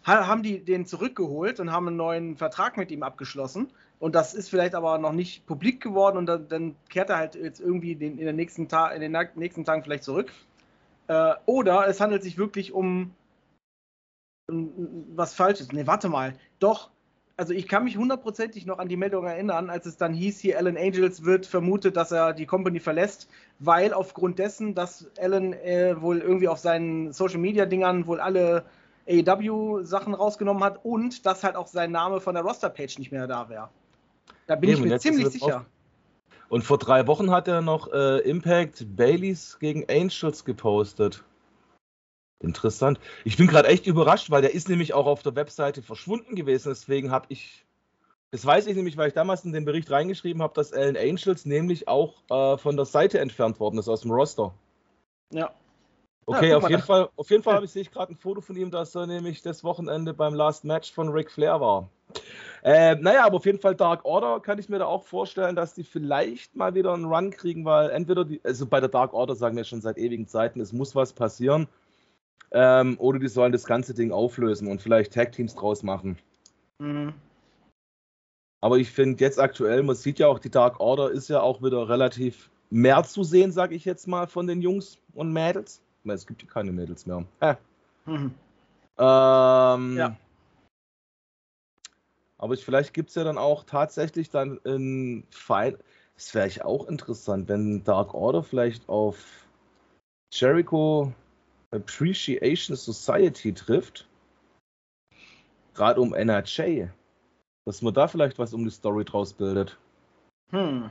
[0.07, 3.71] haben die den zurückgeholt und haben einen neuen Vertrag mit ihm abgeschlossen.
[3.99, 7.35] Und das ist vielleicht aber noch nicht publik geworden und dann, dann kehrt er halt
[7.35, 10.31] jetzt irgendwie den, in, den nächsten in den nächsten Tagen vielleicht zurück.
[11.07, 13.11] Äh, oder es handelt sich wirklich um,
[14.49, 15.71] um was Falsches.
[15.71, 16.35] Ne, warte mal.
[16.59, 16.91] Doch,
[17.37, 20.57] also ich kann mich hundertprozentig noch an die Meldung erinnern, als es dann hieß, hier
[20.57, 26.01] Alan Angels wird vermutet, dass er die Company verlässt, weil aufgrund dessen, dass Alan äh,
[26.01, 28.65] wohl irgendwie auf seinen Social Media Dingern wohl alle
[29.07, 33.49] AEW-Sachen rausgenommen hat und dass halt auch sein Name von der Roster-Page nicht mehr da
[33.49, 33.69] wäre.
[34.47, 35.65] Da bin Eben, ich mir ziemlich sicher.
[36.49, 41.23] Und vor drei Wochen hat er noch äh, Impact Baileys gegen Angels gepostet.
[42.39, 42.99] Interessant.
[43.25, 46.69] Ich bin gerade echt überrascht, weil der ist nämlich auch auf der Webseite verschwunden gewesen.
[46.69, 47.65] Deswegen habe ich,
[48.31, 51.45] das weiß ich nämlich, weil ich damals in den Bericht reingeschrieben habe, dass Alan Angels
[51.45, 54.53] nämlich auch äh, von der Seite entfernt worden ist aus dem Roster.
[55.33, 55.51] Ja,
[56.29, 58.69] Okay, ja, auf, jeden Fall, auf jeden Fall sehe ich gerade ein Foto von ihm,
[58.69, 61.89] dass er nämlich das Wochenende beim Last Match von Ric Flair war.
[62.63, 65.73] Äh, naja, aber auf jeden Fall Dark Order kann ich mir da auch vorstellen, dass
[65.73, 69.37] die vielleicht mal wieder einen Run kriegen, weil entweder die, also bei der Dark Order
[69.37, 71.69] sagen wir schon seit ewigen Zeiten, es muss was passieren.
[72.51, 76.17] Ähm, oder die sollen das ganze Ding auflösen und vielleicht Tag Teams draus machen.
[76.79, 77.13] Mhm.
[78.59, 81.61] Aber ich finde jetzt aktuell, man sieht ja auch, die Dark Order ist ja auch
[81.63, 85.81] wieder relativ mehr zu sehen, sage ich jetzt mal, von den Jungs und Mädels
[86.15, 87.25] es gibt ja keine Mädels mehr.
[88.05, 88.33] Mhm.
[88.97, 90.15] Ähm, ja.
[92.39, 95.77] Aber ich, vielleicht gibt es ja dann auch tatsächlich dann in Fein.
[96.15, 99.17] Das wäre ich auch interessant, wenn Dark Order vielleicht auf
[100.31, 101.13] Jericho
[101.71, 104.07] Appreciation Society trifft.
[105.73, 106.87] Gerade um NRJ.
[107.65, 109.77] Dass man da vielleicht was um die Story draus bildet.
[110.51, 110.89] Hm.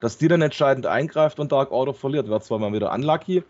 [0.00, 2.28] Dass die dann entscheidend eingreift und Dark Order verliert.
[2.28, 3.42] Wäre zwar mal wieder unlucky,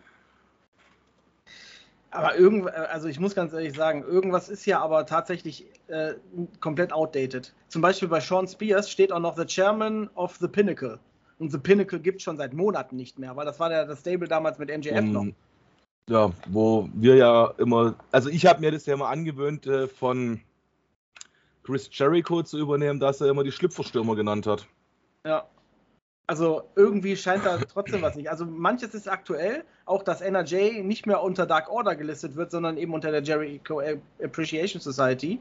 [2.10, 6.14] aber irgend, also ich muss ganz ehrlich sagen, irgendwas ist ja aber tatsächlich äh,
[6.60, 7.54] komplett outdated.
[7.68, 10.98] Zum Beispiel bei Sean Spears steht auch noch The Chairman of the Pinnacle.
[11.38, 14.00] Und The Pinnacle gibt es schon seit Monaten nicht mehr, weil das war der, das
[14.00, 15.26] Stable damals mit MJF um, noch.
[16.08, 20.40] Ja, wo wir ja immer, also ich habe mir das ja immer angewöhnt, äh, von
[21.62, 24.66] Chris Jericho zu übernehmen, dass er immer die Schlüpferstürmer genannt hat.
[25.26, 25.46] Ja.
[26.28, 28.28] Also irgendwie scheint da trotzdem was nicht.
[28.28, 32.76] Also manches ist aktuell, auch dass NRJ nicht mehr unter Dark Order gelistet wird, sondern
[32.76, 33.80] eben unter der Jericho
[34.22, 35.40] Appreciation Society.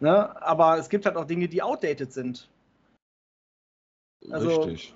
[0.00, 0.42] Ne?
[0.42, 2.48] Aber es gibt halt auch Dinge, die outdated sind.
[4.30, 4.94] Also, Richtig.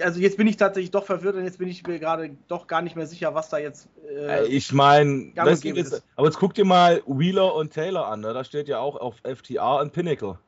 [0.00, 2.80] Also jetzt bin ich tatsächlich doch verwirrt und jetzt bin ich mir gerade doch gar
[2.80, 3.88] nicht mehr sicher, was da jetzt.
[4.08, 8.20] Äh, ich meine, aber jetzt guck dir mal Wheeler und Taylor an.
[8.20, 8.32] Ne?
[8.32, 10.38] Da steht ja auch auf FTR und Pinnacle.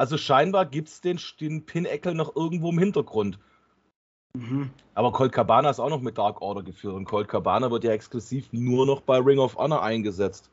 [0.00, 3.38] Also scheinbar gibt es den, den Pinnacle noch irgendwo im Hintergrund.
[4.32, 4.70] Mhm.
[4.94, 7.92] Aber Colt Cabana ist auch noch mit Dark Order geführt und Colt Cabana wird ja
[7.92, 10.48] exklusiv nur noch bei Ring of Honor eingesetzt.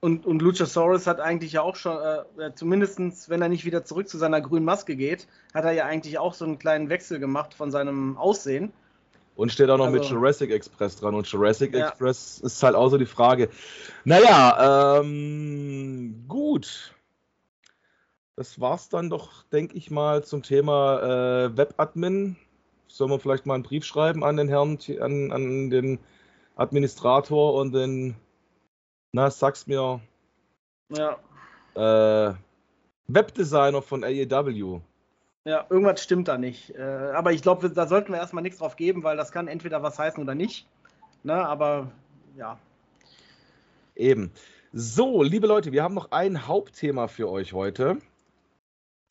[0.00, 4.06] Und, und Luchasaurus hat eigentlich ja auch schon, äh, zumindest wenn er nicht wieder zurück
[4.06, 7.54] zu seiner grünen Maske geht, hat er ja eigentlich auch so einen kleinen Wechsel gemacht
[7.54, 8.70] von seinem Aussehen.
[9.34, 11.14] Und steht auch noch also, mit Jurassic Express dran.
[11.14, 11.88] Und Jurassic ja.
[11.88, 13.48] Express ist halt auch so die Frage.
[14.04, 16.92] Naja, ähm, gut.
[18.40, 22.36] Das war's dann doch, denke ich mal, zum Thema äh, Webadmin.
[22.86, 25.98] Sollen wir vielleicht mal einen Brief schreiben an den Herrn, an, an den
[26.56, 28.16] Administrator und den,
[29.12, 30.00] na, sag's mir.
[30.88, 31.18] Ja.
[31.74, 32.34] Äh,
[33.08, 34.80] Webdesigner von AEW.
[35.44, 36.74] Ja, irgendwas stimmt da nicht.
[36.76, 39.82] Äh, aber ich glaube, da sollten wir erstmal nichts drauf geben, weil das kann entweder
[39.82, 40.66] was heißen oder nicht.
[41.24, 41.92] Ne, aber
[42.38, 42.58] ja.
[43.96, 44.32] Eben.
[44.72, 47.98] So, liebe Leute, wir haben noch ein Hauptthema für euch heute.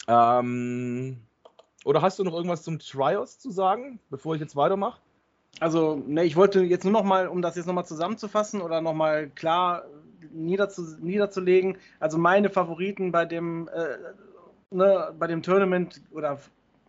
[0.09, 1.17] Ähm,
[1.85, 4.99] oder hast du noch irgendwas zum Trials zu sagen, bevor ich jetzt weitermache?
[5.59, 9.29] Also, ne, ich wollte jetzt nur noch mal, um das jetzt nochmal zusammenzufassen oder nochmal
[9.29, 9.85] klar
[10.31, 13.97] niederzu, niederzulegen, also meine Favoriten bei dem, äh,
[14.71, 16.39] ne, bei dem Tournament oder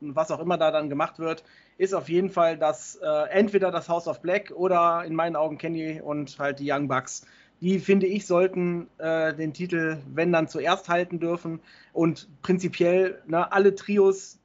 [0.01, 1.45] was auch immer da dann gemacht wird,
[1.79, 5.59] ist auf jeden Fall das äh, entweder das House of Black oder in meinen Augen
[5.59, 7.27] Kenny und halt die Young Bucks.
[7.61, 11.61] Die finde ich sollten äh, den Titel, wenn dann zuerst halten dürfen
[11.93, 14.39] und prinzipiell ne, alle Trios,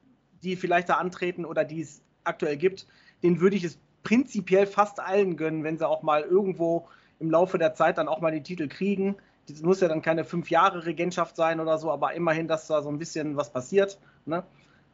[0.43, 2.87] die vielleicht da antreten oder die es aktuell gibt,
[3.23, 6.87] den würde ich es prinzipiell fast allen gönnen, wenn sie auch mal irgendwo
[7.19, 9.15] im Laufe der Zeit dann auch mal die Titel kriegen.
[9.47, 12.81] Das muss ja dann keine fünf Jahre Regentschaft sein oder so, aber immerhin, dass da
[12.81, 14.43] so ein bisschen was passiert, ne?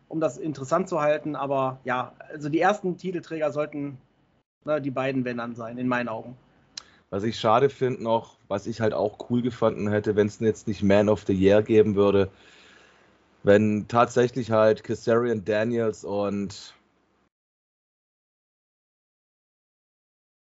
[0.08, 1.36] um das interessant zu halten.
[1.36, 3.98] Aber ja, also die ersten Titelträger sollten
[4.66, 6.38] ne, die beiden Männern sein, in meinen Augen.
[7.12, 10.68] Was ich schade finde noch, was ich halt auch cool gefunden hätte, wenn es jetzt
[10.68, 12.32] nicht Man of the Year geben würde,
[13.44, 16.74] wenn tatsächlich halt Kassarian Daniels und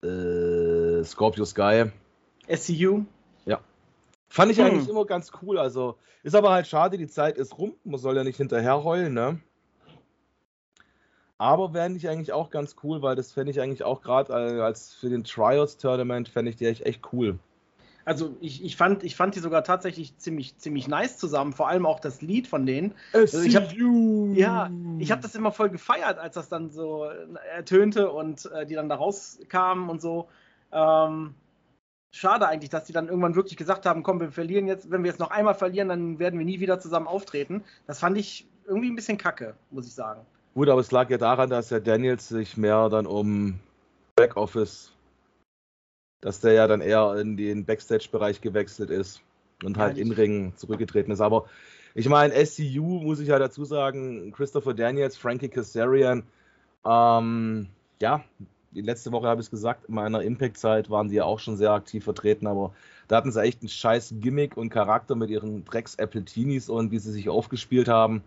[0.04, 1.90] äh, Scorpio Sky.
[2.48, 3.04] SCU?
[3.46, 3.60] Ja.
[4.28, 4.66] Fand ich hm.
[4.66, 5.58] eigentlich immer ganz cool.
[5.58, 7.74] Also ist aber halt schade, die Zeit ist rum.
[7.82, 9.40] Man soll ja nicht hinterher heulen, ne?
[11.44, 14.33] Aber wäre ich eigentlich auch ganz cool, weil das fände ich eigentlich auch gerade
[14.64, 17.38] als für den Trials Tournament fände ich die echt, echt cool.
[18.07, 21.85] Also ich, ich, fand, ich fand die sogar tatsächlich ziemlich, ziemlich nice zusammen, vor allem
[21.85, 22.94] auch das Lied von denen.
[23.12, 28.11] Also ich hab, ja, ich habe das immer voll gefeiert, als das dann so ertönte
[28.11, 30.28] und äh, die dann da rauskamen und so.
[30.72, 31.35] Ähm,
[32.11, 35.11] schade eigentlich, dass die dann irgendwann wirklich gesagt haben, komm, wir verlieren jetzt, wenn wir
[35.11, 37.64] jetzt noch einmal verlieren, dann werden wir nie wieder zusammen auftreten.
[37.87, 40.24] Das fand ich irgendwie ein bisschen kacke, muss ich sagen.
[40.54, 43.58] Gut, aber es lag ja daran, dass der Daniels sich mehr dann um
[44.16, 44.94] Backoffice
[46.24, 49.20] dass der ja dann eher in den Backstage-Bereich gewechselt ist
[49.62, 51.20] und halt in Ring zurückgetreten ist.
[51.20, 51.44] Aber
[51.94, 56.22] ich meine, SCU muss ich ja dazu sagen, Christopher Daniels, Frankie Kazarian,
[56.86, 57.68] ähm,
[58.00, 58.24] ja,
[58.70, 61.58] die letzte Woche habe ich es gesagt, in meiner Impact-Zeit waren die ja auch schon
[61.58, 62.72] sehr aktiv vertreten, aber
[63.06, 67.12] da hatten sie echt einen scheiß Gimmick und Charakter mit ihren Drecks-Apple-Teenies und wie sie
[67.12, 68.22] sich aufgespielt haben.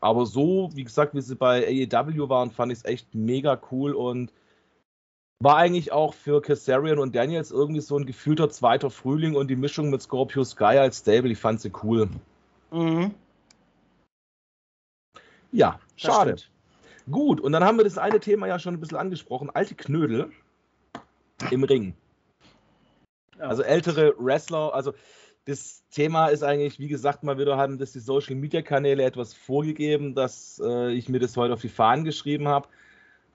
[0.00, 3.92] Aber so, wie gesagt, wie sie bei AEW waren, fand ich es echt mega cool
[3.94, 4.32] und
[5.42, 9.56] war eigentlich auch für Kassarian und Daniels irgendwie so ein gefühlter zweiter Frühling und die
[9.56, 12.08] Mischung mit Scorpio Sky als Stable, ich fand sie cool.
[12.70, 13.14] Mhm.
[15.52, 16.36] Ja, schade.
[17.10, 19.50] Gut, und dann haben wir das eine Thema ja schon ein bisschen angesprochen.
[19.50, 20.30] Alte Knödel
[21.50, 21.94] im Ring.
[23.38, 24.92] Also ältere Wrestler, also
[25.44, 29.34] das Thema ist eigentlich, wie gesagt, mal wieder haben das die Social Media Kanäle etwas
[29.34, 32.68] vorgegeben, dass äh, ich mir das heute auf die Fahnen geschrieben habe.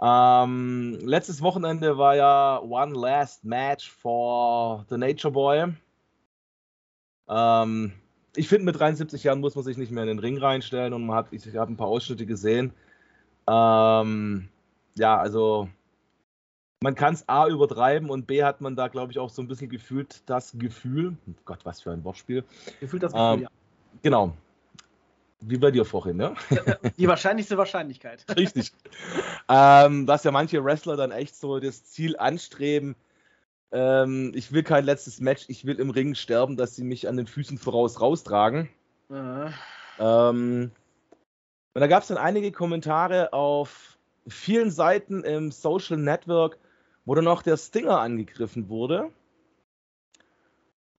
[0.01, 5.73] Ähm, letztes Wochenende war ja One Last Match for the Nature Boy.
[7.27, 7.93] Ähm,
[8.35, 11.05] ich finde, mit 73 Jahren muss man sich nicht mehr in den Ring reinstellen und
[11.05, 12.73] man hat, ich, ich habe ein paar Ausschnitte gesehen.
[13.47, 14.49] Ähm,
[14.97, 15.69] ja, also
[16.81, 19.47] man kann es A übertreiben und B hat man da, glaube ich, auch so ein
[19.47, 22.43] bisschen gefühlt das Gefühl, oh Gott, was für ein Wortspiel.
[22.79, 23.49] Gefühlt das Gefühl, ähm, ja.
[24.03, 24.33] Genau.
[25.41, 26.33] Wie bei dir vorhin, ne?
[26.97, 28.25] Die wahrscheinlichste Wahrscheinlichkeit.
[28.37, 28.71] Richtig.
[29.49, 32.95] ähm, dass ja manche Wrestler dann echt so das Ziel anstreben,
[33.71, 37.17] ähm, ich will kein letztes Match, ich will im Ring sterben, dass sie mich an
[37.17, 38.69] den Füßen voraus raustragen.
[39.09, 39.53] Mhm.
[39.99, 40.71] Ähm,
[41.73, 46.57] und da gab es dann einige Kommentare auf vielen Seiten im Social Network,
[47.05, 49.11] wo dann auch der Stinger angegriffen wurde.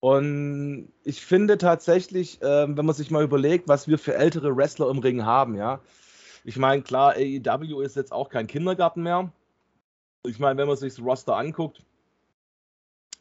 [0.01, 4.91] Und ich finde tatsächlich, äh, wenn man sich mal überlegt, was wir für ältere Wrestler
[4.91, 5.81] im Ring haben, ja.
[6.45, 9.33] Ich meine, klar, AEW ist jetzt auch kein Kindergarten mehr.
[10.25, 11.83] Ich meine, wenn man sich das Roster anguckt,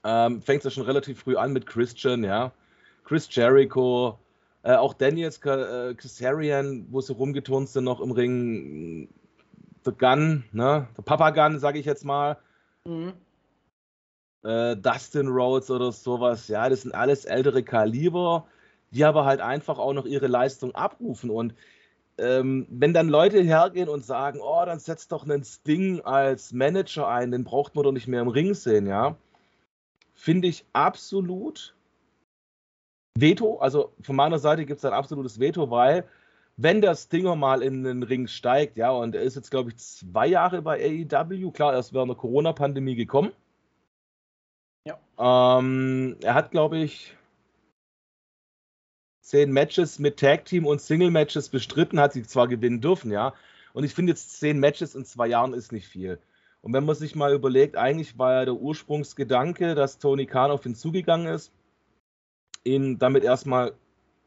[0.04, 2.52] ähm, fängt es ja schon relativ früh an mit Christian, ja.
[3.04, 4.19] Chris Jericho,
[4.62, 9.10] äh, auch Daniels äh, Kazarian, wo sie rumgeturnt sind noch im Ring.
[9.86, 10.88] The Gun, ne?
[10.98, 12.38] Der Papa Gun, sage ich jetzt mal.
[12.88, 13.13] Mhm
[14.45, 16.48] äh, Dustin Rhodes oder sowas.
[16.48, 18.48] Ja, das sind alles ältere Kaliber,
[18.91, 21.30] die aber halt einfach auch noch ihre Leistung abrufen.
[21.30, 21.56] Und
[22.17, 27.08] ähm, wenn dann Leute hergehen und sagen, oh, dann setzt doch einen Sting als Manager
[27.08, 29.17] ein, den braucht man doch nicht mehr im Ring sehen, ja,
[30.13, 31.76] finde ich absolut
[33.17, 33.58] Veto.
[33.58, 36.06] Also von meiner Seite gibt es ein absolutes Veto, weil
[36.58, 39.78] wenn der Stinger mal in den Ring steigt, ja, und er ist jetzt, glaube ich,
[39.78, 43.32] zwei Jahre bei AEW, klar, er ist während der Corona-Pandemie gekommen.
[44.86, 45.60] Ja.
[45.60, 47.15] Ähm, er hat, glaube ich,
[49.22, 53.34] zehn Matches mit Tag Team und Single Matches bestritten, hat sie zwar gewinnen dürfen, ja.
[53.74, 56.20] Und ich finde jetzt zehn Matches in zwei Jahren ist nicht viel.
[56.62, 60.65] Und wenn man sich mal überlegt, eigentlich war ja der Ursprungsgedanke, dass Tony Khan auf
[60.65, 61.52] ihn zugegangen ist,
[62.63, 63.74] ihn damit erstmal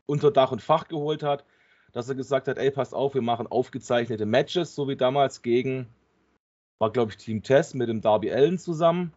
[0.06, 1.44] unter Dach und Fach geholt hat,
[1.92, 5.86] dass er gesagt hat, ey, passt auf, wir machen aufgezeichnete Matches, so wie damals gegen,
[6.78, 9.12] war glaube ich Team Test mit dem Darby Allen zusammen,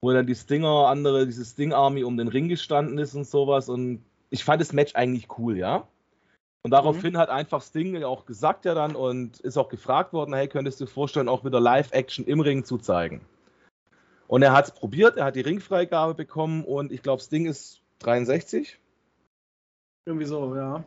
[0.00, 3.68] wo dann die Stinger, andere, diese Sting Army um den Ring gestanden ist und sowas
[3.68, 5.86] und ich fand das Match eigentlich cool, ja.
[6.64, 7.18] Und daraufhin mhm.
[7.18, 10.84] hat einfach Sting auch gesagt ja dann und ist auch gefragt worden, hey, könntest du
[10.84, 13.20] dir vorstellen, auch wieder Live-Action im Ring zu zeigen?
[14.28, 17.82] Und er hat es probiert, er hat die Ringfreigabe bekommen und ich glaube, Sting ist
[17.98, 18.78] 63.
[20.06, 20.84] Irgendwie so, ja.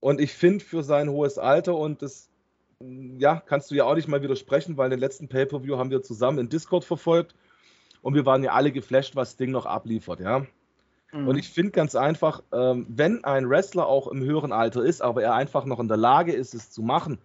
[0.00, 2.28] Und ich finde für sein hohes Alter und das,
[2.80, 6.38] ja, kannst du ja auch nicht mal widersprechen, weil den letzten Pay-Per-View haben wir zusammen
[6.38, 7.34] in Discord verfolgt
[8.02, 10.46] und wir waren ja alle geflasht, was Sting noch abliefert, ja.
[11.12, 11.28] Mhm.
[11.28, 15.22] Und ich finde ganz einfach, ähm, wenn ein Wrestler auch im höheren Alter ist, aber
[15.22, 17.18] er einfach noch in der Lage ist, es zu machen,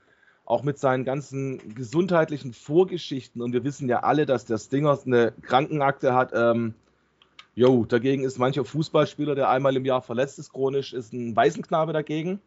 [0.46, 5.34] auch mit seinen ganzen gesundheitlichen Vorgeschichten, und wir wissen ja alle, dass der Stinger eine
[5.42, 6.74] Krankenakte hat, ähm,
[7.56, 11.94] jo, dagegen ist mancher Fußballspieler, der einmal im Jahr verletzt ist, chronisch, ist ein Waisenknabe
[11.94, 12.42] dagegen.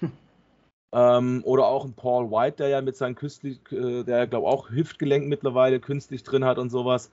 [0.92, 4.70] ähm, oder auch ein Paul White, der ja mit seinem künstlich, äh, der glaube auch
[4.70, 7.10] Hüftgelenk mittlerweile künstlich drin hat und sowas.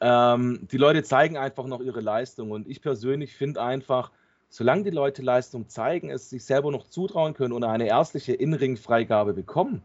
[0.00, 4.12] Ähm, die Leute zeigen einfach noch ihre Leistung und ich persönlich finde einfach,
[4.48, 9.34] solange die Leute Leistung zeigen, es sich selber noch zutrauen können oder eine ärztliche In-Ring-Freigabe
[9.34, 9.82] bekommen,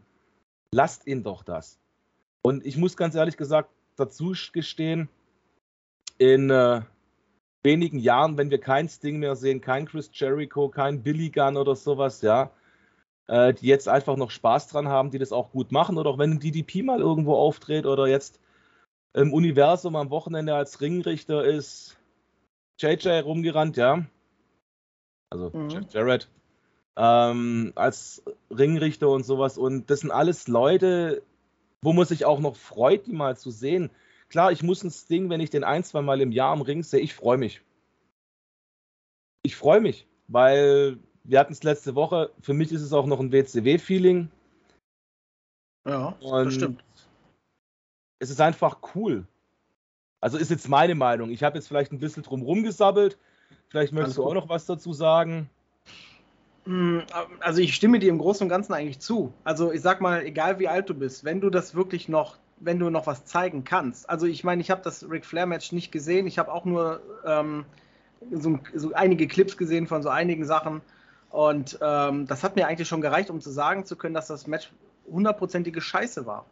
[0.72, 1.78] lasst ihn doch das.
[2.42, 5.08] Und ich muss ganz ehrlich gesagt dazu gestehen,
[6.18, 6.82] in äh,
[7.64, 11.74] wenigen Jahren, wenn wir kein Sting mehr sehen, kein Chris Jericho, kein Billy Gunn oder
[11.74, 12.50] sowas, ja,
[13.26, 16.18] äh, die jetzt einfach noch Spaß dran haben, die das auch gut machen, oder auch
[16.18, 18.38] wenn ein DDP mal irgendwo auftritt oder jetzt
[19.14, 21.96] im Universum am Wochenende als Ringrichter ist
[22.78, 24.04] JJ rumgerannt, ja.
[25.30, 25.86] Also mhm.
[25.90, 26.28] Jared.
[26.96, 29.58] Ähm, als Ringrichter und sowas.
[29.58, 31.22] Und das sind alles Leute,
[31.82, 33.90] wo man sich auch noch freut, die mal zu sehen.
[34.34, 36.82] Klar, ich muss ein Sting, wenn ich den ein, zwei Mal im Jahr am Ring
[36.82, 37.62] sehe, ich freue mich.
[39.44, 42.32] Ich freue mich, weil wir hatten es letzte Woche.
[42.40, 44.28] Für mich ist es auch noch ein WCW-Feeling.
[45.86, 46.84] Ja, und das stimmt
[48.24, 49.24] es ist einfach cool.
[50.20, 51.30] Also ist jetzt meine Meinung.
[51.30, 53.18] Ich habe jetzt vielleicht ein bisschen drum rumgesabbelt.
[53.68, 55.50] Vielleicht möchtest also, du auch noch was dazu sagen.
[56.64, 57.02] Hm,
[57.40, 59.32] also ich stimme dir im Großen und Ganzen eigentlich zu.
[59.44, 62.78] Also ich sag mal, egal wie alt du bist, wenn du das wirklich noch, wenn
[62.78, 64.08] du noch was zeigen kannst.
[64.08, 66.26] Also ich meine, ich habe das Ric Flair Match nicht gesehen.
[66.26, 67.64] Ich habe auch nur ähm,
[68.30, 70.80] so, so, einige Clips gesehen von so einigen Sachen.
[71.30, 74.46] Und ähm, das hat mir eigentlich schon gereicht, um zu sagen zu können, dass das
[74.46, 74.72] Match
[75.10, 76.46] hundertprozentige Scheiße war.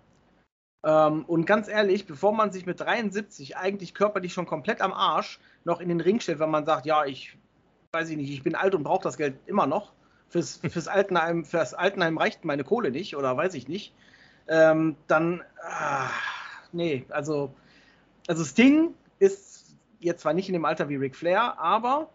[0.85, 5.38] Ähm, und ganz ehrlich, bevor man sich mit 73 eigentlich körperlich schon komplett am Arsch
[5.64, 7.37] noch in den Ring stellt, wenn man sagt, ja, ich
[7.92, 9.92] weiß ich nicht, ich bin alt und brauche das Geld immer noch.
[10.29, 13.92] Fürs, fürs, Altenheim, fürs Altenheim reicht meine Kohle nicht oder weiß ich nicht.
[14.49, 16.11] Ähm, dann, ah,
[16.73, 17.55] nee, also,
[18.29, 22.09] also Sting ist jetzt zwar nicht in dem Alter wie Ric Flair, aber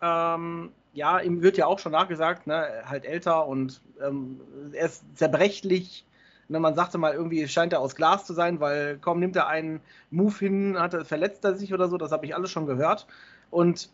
[0.00, 4.40] ähm, ja, ihm wird ja auch schon nachgesagt, ne, halt älter und ähm,
[4.72, 6.04] er ist zerbrechlich
[6.48, 9.48] Ne, man sagte mal, irgendwie scheint er aus Glas zu sein, weil kaum nimmt er
[9.48, 12.66] einen Move hin, hat er, verletzt er sich oder so, das habe ich alles schon
[12.66, 13.06] gehört.
[13.50, 13.90] Und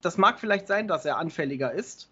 [0.00, 2.10] das mag vielleicht sein, dass er anfälliger ist,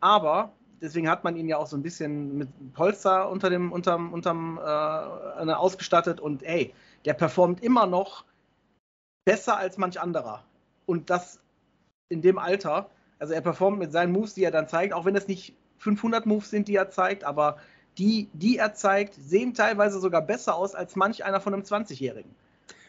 [0.00, 4.12] aber deswegen hat man ihn ja auch so ein bisschen mit Polster unter dem, unterm,
[4.12, 6.72] unterm äh, ausgestattet und ey,
[7.04, 8.24] der performt immer noch
[9.24, 10.44] besser als manch anderer.
[10.86, 11.40] Und das
[12.10, 12.90] in dem Alter.
[13.18, 16.26] Also er performt mit seinen Moves, die er dann zeigt, auch wenn es nicht 500
[16.26, 17.58] Moves sind, die er zeigt, aber
[17.98, 22.30] die, die er zeigt, sehen teilweise sogar besser aus als manch einer von einem 20-Jährigen.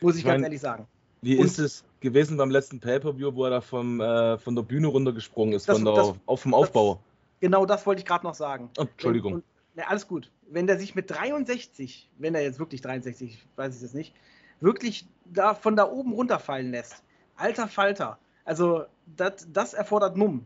[0.02, 0.88] Muss ich, ich ganz ehrlich sagen.
[1.22, 4.64] Wie und ist es gewesen beim letzten Pay-Per-View, wo er da vom, äh, von der
[4.64, 7.00] Bühne runtergesprungen ist, das, von der, das, auf dem Aufbau?
[7.42, 8.70] Genau das wollte ich gerade noch sagen.
[8.78, 9.34] Oh, Entschuldigung.
[9.34, 9.44] Und,
[9.76, 10.32] na, alles gut.
[10.48, 14.14] Wenn der sich mit 63, wenn er jetzt wirklich 63, weiß ich das nicht,
[14.62, 17.04] wirklich da von da oben runterfallen lässt.
[17.36, 18.20] Alter Falter.
[18.46, 20.46] Also, dat, das erfordert Mumm.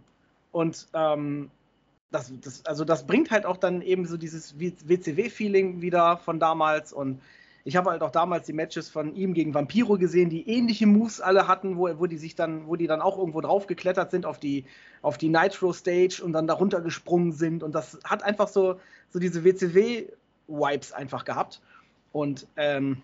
[0.52, 1.52] Und ähm,
[2.12, 6.94] das, das, also das bringt halt auch dann eben so dieses WCW-Feeling wieder von damals
[6.94, 7.22] und
[7.68, 11.20] Ich habe halt auch damals die Matches von ihm gegen Vampiro gesehen, die ähnliche Moves
[11.20, 14.28] alle hatten, wo, wo die sich dann, wo die dann auch irgendwo drauf geklettert sind
[14.28, 14.66] auf die,
[15.02, 17.64] auf die Nitro Stage und dann darunter gesprungen sind.
[17.64, 21.60] Und das hat einfach so, so diese WCW-Vibes einfach gehabt.
[22.12, 23.02] Und ähm,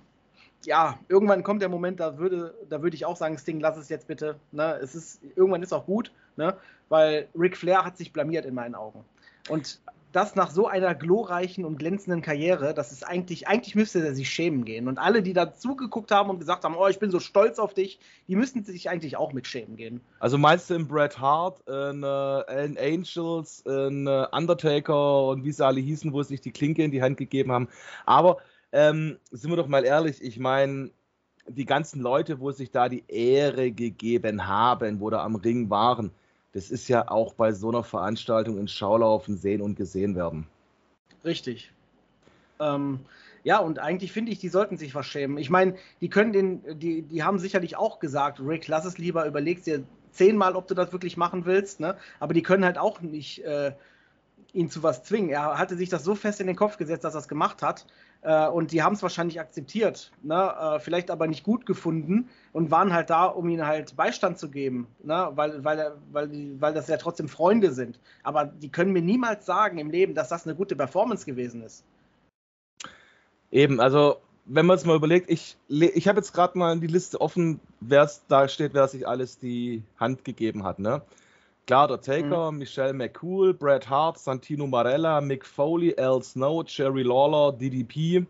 [0.63, 3.89] ja, irgendwann kommt der Moment, da würde, da würde ich auch sagen, Sting, lass es
[3.89, 4.35] jetzt bitte.
[4.51, 4.77] Ne?
[4.81, 6.55] Es ist, irgendwann ist auch gut, ne?
[6.89, 9.03] weil Ric Flair hat sich blamiert in meinen Augen.
[9.49, 9.81] Und
[10.11, 14.29] das nach so einer glorreichen und glänzenden Karriere, das ist eigentlich, eigentlich müsste er sich
[14.29, 14.87] schämen gehen.
[14.87, 17.73] Und alle, die da zugeguckt haben und gesagt haben, oh, ich bin so stolz auf
[17.73, 20.01] dich, die müssten sich eigentlich auch mit schämen gehen.
[20.19, 25.51] Also meinst du in Bret Hart, in, äh, in Angels, in äh, Undertaker und wie
[25.51, 27.69] sie alle hießen, wo sie sich die Klinke in die Hand gegeben haben.
[28.05, 28.37] Aber
[28.71, 30.91] ähm, sind wir doch mal ehrlich, ich meine,
[31.47, 36.11] die ganzen Leute, wo sich da die Ehre gegeben haben, wo da am Ring waren,
[36.53, 40.47] das ist ja auch bei so einer Veranstaltung in Schaulaufen sehen und gesehen werden.
[41.23, 41.71] Richtig.
[42.59, 42.99] Ähm,
[43.43, 45.37] ja, und eigentlich finde ich, die sollten sich was schämen.
[45.37, 49.25] Ich meine, die können den, die, die haben sicherlich auch gesagt, Rick, lass es lieber,
[49.25, 51.97] überlegst dir zehnmal, ob du das wirklich machen willst, ne?
[52.19, 53.71] Aber die können halt auch nicht äh,
[54.53, 55.29] ihn zu was zwingen.
[55.29, 57.85] Er hatte sich das so fest in den Kopf gesetzt, dass er es gemacht hat.
[58.23, 60.53] Äh, und die haben es wahrscheinlich akzeptiert, ne?
[60.59, 64.49] Äh, vielleicht aber nicht gut gefunden und waren halt da, um ihnen halt Beistand zu
[64.49, 65.31] geben, ne?
[65.35, 67.99] weil, weil, weil, weil das ja trotzdem Freunde sind.
[68.23, 71.83] Aber die können mir niemals sagen im Leben, dass das eine gute Performance gewesen ist.
[73.51, 77.19] Eben, also wenn man es mal überlegt, ich, ich habe jetzt gerade mal die Liste
[77.21, 80.79] offen, wer da steht, wer sich alles die Hand gegeben hat.
[80.79, 81.01] Ne?
[81.67, 82.59] Klar, der Taker, mhm.
[82.59, 88.25] Michelle McCool, Bret Hart, Santino Marella, Mick Foley, Al Snow, Jerry Lawler, DDP.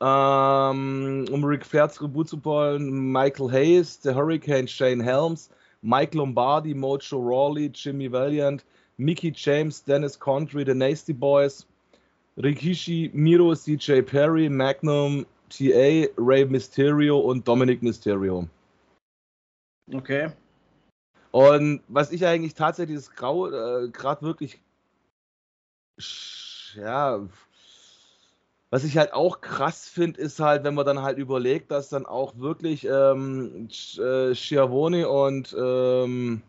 [0.00, 5.50] Ähm, um Ric Flair Tribut zu wollen, Michael Hayes, The Hurricane, Shane Helms,
[5.82, 8.64] Mike Lombardi, Mojo Rawley, Jimmy Valiant,
[8.98, 11.66] Mickey James, Dennis Contry, The Nasty Boys,
[12.38, 18.48] Rikishi, Miro, CJ Perry, Magnum, TA, Ray Mysterio und Dominic Mysterio.
[19.94, 20.28] Okay.
[21.34, 24.60] Und was ich eigentlich tatsächlich das Grau äh, gerade wirklich,
[26.76, 27.26] ja,
[28.70, 32.06] was ich halt auch krass finde, ist halt, wenn man dann halt überlegt, dass dann
[32.06, 33.66] auch wirklich ähm,
[33.98, 36.40] äh, Schiavone und ähm,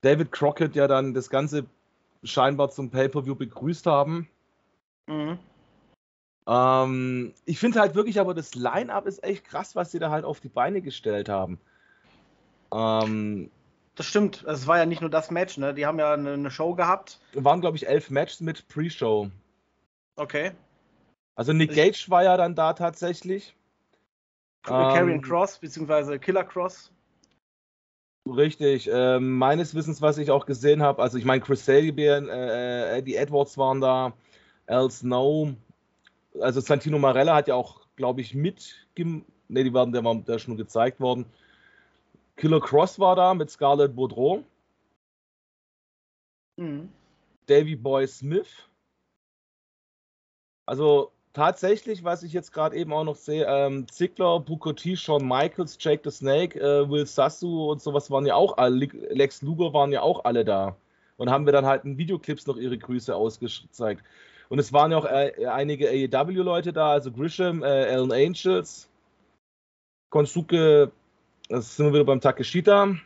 [0.00, 1.66] David Crockett ja dann das Ganze
[2.22, 4.26] scheinbar zum Pay-Per-View begrüßt haben.
[5.06, 5.38] Mhm.
[6.46, 10.24] Ähm, ich finde halt wirklich, aber das Line-Up ist echt krass, was sie da halt
[10.24, 11.60] auf die Beine gestellt haben.
[12.72, 13.50] Ähm,
[13.94, 14.44] das stimmt.
[14.44, 15.74] Es war ja nicht nur das Match, ne?
[15.74, 17.20] Die haben ja eine, eine Show gehabt.
[17.34, 19.30] Waren, glaube ich, elf Matches mit Pre-Show.
[20.16, 20.52] Okay.
[21.34, 23.54] Also Nick Gage war ja dann da tatsächlich.
[24.62, 26.92] Karrion ähm, Cross, beziehungsweise Killer Cross.
[28.28, 28.90] Richtig.
[28.92, 32.98] Äh, meines Wissens, was ich auch gesehen habe, also ich meine, Chris Sabian, äh, äh,
[32.98, 34.12] Eddie Edwards waren da,
[34.66, 35.54] Al Snow,
[36.40, 39.24] also Santino Marella hat ja auch, glaube ich, mit, ne,
[39.64, 41.26] die waren, der war da schon gezeigt worden.
[42.38, 44.44] Killer Cross war da mit Scarlett Baudreau.
[46.56, 46.88] Mhm.
[47.46, 48.68] Davy Boy Smith.
[50.64, 55.26] Also tatsächlich, was ich jetzt gerade eben auch noch sehe, ähm, Ziggler, Booker T, Shawn
[55.26, 59.72] Michaels, Jake the Snake, äh, Will Sassu und sowas waren ja auch alle, Lex Luger
[59.72, 60.76] waren ja auch alle da.
[61.16, 64.04] Und haben wir dann halt in Videoclips noch ihre Grüße ausgezeigt.
[64.48, 68.88] Und es waren ja auch äh, einige AEW-Leute da, also Grisham, äh, Alan Angels,
[70.10, 70.92] Konsuke
[71.48, 72.96] das sind wir wieder beim Takeshita.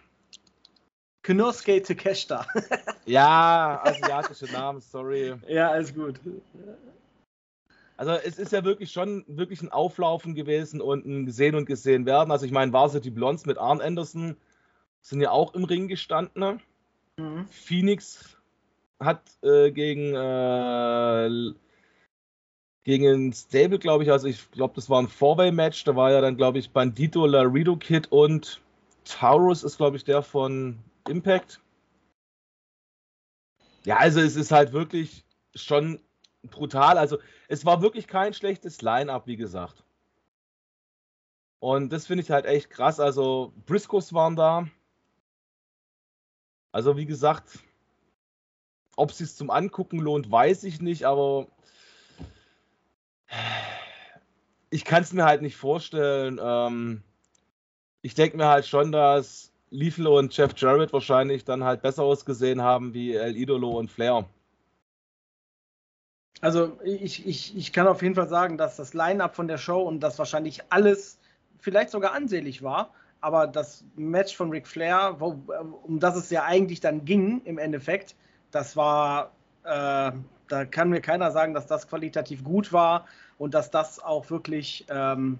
[1.24, 2.44] Konosuke Takeshita.
[3.06, 5.34] ja, asiatische Namen, sorry.
[5.48, 6.20] Ja, alles gut.
[7.96, 12.04] Also es ist ja wirklich schon wirklich ein Auflaufen gewesen und ein gesehen und gesehen
[12.04, 12.32] werden.
[12.32, 14.36] Also ich meine, Varsity Blondes mit Arn Anderson
[15.02, 16.60] sind ja auch im Ring gestanden.
[17.16, 17.46] Mhm.
[17.48, 18.36] Phoenix
[18.98, 21.54] hat äh, gegen äh,
[22.84, 24.10] gegen ein Stable, glaube ich.
[24.10, 25.84] Also ich glaube, das war ein Four-Way-Match.
[25.84, 28.60] Da war ja dann, glaube ich, Bandito, Laredo Kid und
[29.04, 30.78] Taurus ist, glaube ich, der von
[31.08, 31.60] Impact.
[33.84, 35.24] Ja, also es ist halt wirklich
[35.54, 36.00] schon
[36.42, 36.98] brutal.
[36.98, 37.18] Also
[37.48, 39.84] es war wirklich kein schlechtes Line-Up, wie gesagt.
[41.60, 42.98] Und das finde ich halt echt krass.
[42.98, 44.68] Also Briscoes waren da.
[46.72, 47.60] Also wie gesagt,
[48.96, 51.46] ob es sich zum Angucken lohnt, weiß ich nicht, aber
[54.70, 56.40] ich kann es mir halt nicht vorstellen.
[56.42, 57.02] Ähm,
[58.00, 62.62] ich denke mir halt schon, dass Liefle und Jeff Jarrett wahrscheinlich dann halt besser ausgesehen
[62.62, 64.26] haben wie El Idolo und Flair.
[66.40, 69.80] Also ich, ich, ich kann auf jeden Fall sagen, dass das Line-up von der Show
[69.80, 71.18] und das wahrscheinlich alles
[71.60, 75.40] vielleicht sogar ansehlich war, aber das Match von Ric Flair, wo,
[75.84, 78.16] um das es ja eigentlich dann ging im Endeffekt,
[78.50, 79.30] das war,
[79.62, 80.10] äh,
[80.52, 83.06] da kann mir keiner sagen, dass das qualitativ gut war
[83.38, 85.38] und dass das auch wirklich ähm,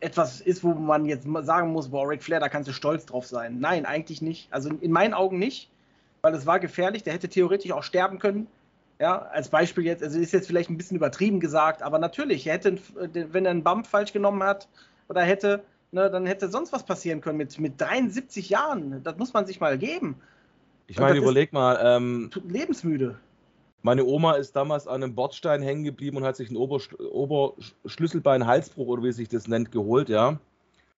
[0.00, 3.26] etwas ist, wo man jetzt sagen muss, boah, Ric Flair, da kannst du stolz drauf
[3.26, 3.60] sein.
[3.60, 4.52] Nein, eigentlich nicht.
[4.52, 5.70] Also in meinen Augen nicht,
[6.22, 7.04] weil es war gefährlich.
[7.04, 8.48] Der hätte theoretisch auch sterben können.
[8.98, 12.54] Ja, als Beispiel jetzt, also ist jetzt vielleicht ein bisschen übertrieben gesagt, aber natürlich, er
[12.54, 12.78] hätte,
[13.12, 14.68] wenn er einen Bump falsch genommen hat
[15.08, 19.02] oder hätte, ne, dann hätte sonst was passieren können mit, mit 73 Jahren.
[19.04, 20.16] Das muss man sich mal geben.
[20.86, 21.78] Ich meine, überleg mal.
[21.82, 23.18] Ähm, lebensmüde.
[23.84, 29.02] Meine Oma ist damals an einem Bordstein hängen geblieben und hat sich einen Oberschlüsselbein-Halsbruch oder
[29.02, 30.38] wie sich das nennt, geholt, ja.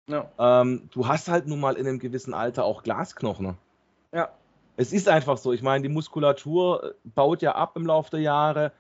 [0.06, 0.30] ja.
[0.38, 3.58] Ähm, du hast halt nun mal in einem gewissen Alter auch Glasknochen.
[4.12, 4.28] Ja.
[4.76, 5.52] Es ist einfach so.
[5.52, 8.70] Ich meine, die Muskulatur baut ja ab im Laufe der Jahre,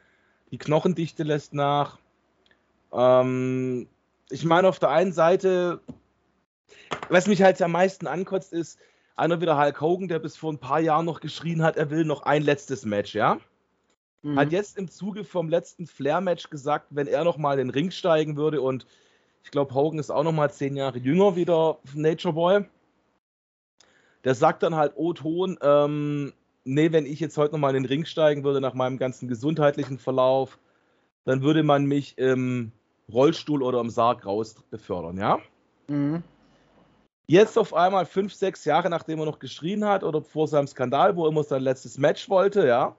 [0.52, 1.98] die Knochendichte lässt nach.
[2.92, 3.88] Ähm,
[4.30, 5.80] ich meine, auf der einen Seite,
[7.08, 8.78] was mich halt am meisten ankotzt, ist
[9.16, 12.04] einer wieder Hulk Hogan, der bis vor ein paar Jahren noch geschrien hat, er will
[12.04, 13.40] noch ein letztes Match, ja?
[14.22, 14.38] Mhm.
[14.38, 17.90] Hat jetzt im Zuge vom letzten Flair-Match gesagt, wenn er noch mal in den Ring
[17.90, 18.86] steigen würde und
[19.44, 22.64] ich glaube, Hogan ist auch noch mal zehn Jahre jünger wieder Nature Boy
[24.26, 26.32] der sagt dann halt, oh Ton, ähm,
[26.64, 29.98] nee, wenn ich jetzt heute nochmal in den Ring steigen würde nach meinem ganzen gesundheitlichen
[29.98, 30.58] Verlauf,
[31.24, 32.72] dann würde man mich im
[33.12, 35.38] Rollstuhl oder im Sarg raus befördern, ja?
[35.86, 36.24] Mhm.
[37.28, 41.14] Jetzt auf einmal fünf, sechs Jahre, nachdem er noch geschrien hat oder vor seinem Skandal,
[41.14, 42.96] wo er immer sein letztes Match wollte, ja,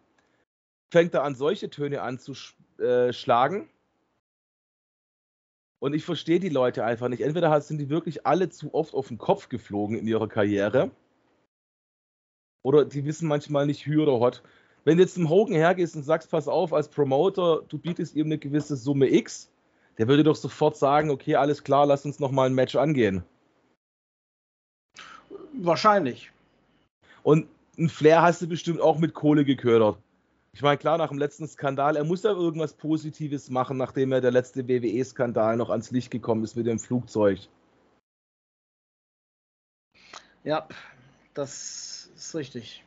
[0.89, 3.61] fängt er an, solche Töne anzuschlagen.
[3.61, 3.67] Äh,
[5.79, 7.21] Und ich verstehe die Leute einfach nicht.
[7.21, 10.91] Entweder sind die wirklich alle zu oft auf den Kopf geflogen in ihrer Karriere
[12.67, 14.43] oder die wissen manchmal nicht Hü oder Hot.
[14.83, 18.25] Wenn du jetzt zum Hogan hergehst und sagst, pass auf, als Promoter, du bietest ihm
[18.25, 19.49] eine gewisse Summe X,
[19.97, 23.23] der würde doch sofort sagen, okay, alles klar, lass uns nochmal ein Match angehen.
[25.53, 26.31] Wahrscheinlich.
[27.23, 29.97] Und ein Flair hast du bestimmt auch mit Kohle geködert.
[30.57, 34.21] Ich meine, klar, nach dem letzten Skandal, er muss ja irgendwas Positives machen, nachdem er
[34.21, 37.41] der letzte WWE-Skandal noch ans Licht gekommen ist mit dem Flugzeug.
[40.43, 40.67] Ja,
[41.35, 42.83] das ist richtig.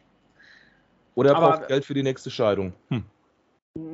[1.14, 2.72] Oder er Aber, braucht Geld für die nächste Scheidung.
[2.88, 3.04] Hm.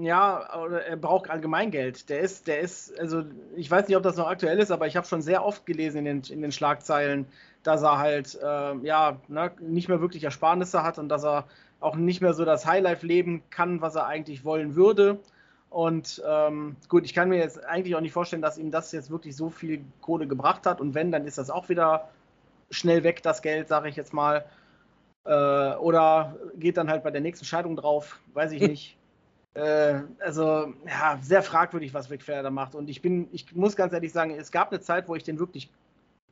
[0.01, 2.09] Ja, oder er braucht allgemein Geld.
[2.09, 3.25] Der ist, der ist, also
[3.57, 5.99] ich weiß nicht, ob das noch aktuell ist, aber ich habe schon sehr oft gelesen
[5.99, 7.27] in den, in den Schlagzeilen,
[7.63, 11.47] dass er halt äh, ja ne, nicht mehr wirklich Ersparnisse hat und dass er
[11.81, 15.19] auch nicht mehr so das Highlife leben kann, was er eigentlich wollen würde.
[15.69, 19.11] Und ähm, gut, ich kann mir jetzt eigentlich auch nicht vorstellen, dass ihm das jetzt
[19.11, 20.81] wirklich so viel Kohle gebracht hat.
[20.81, 22.09] Und wenn, dann ist das auch wieder
[22.71, 24.47] schnell weg, das Geld, sage ich jetzt mal.
[25.25, 28.97] Äh, oder geht dann halt bei der nächsten Scheidung drauf, weiß ich nicht.
[29.55, 32.75] äh, also, ja, sehr fragwürdig, was Ric Flair da macht.
[32.75, 35.39] Und ich bin, ich muss ganz ehrlich sagen, es gab eine Zeit, wo ich den
[35.39, 35.71] wirklich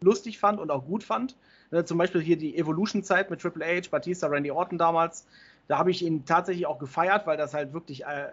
[0.04, 1.36] lustig fand und auch gut fand.
[1.70, 5.26] Ne, zum Beispiel hier die Evolution-Zeit mit Triple H, Batista, Randy Orton damals.
[5.66, 8.28] Da habe ich ihn tatsächlich auch gefeiert, weil das halt wirklich, äh,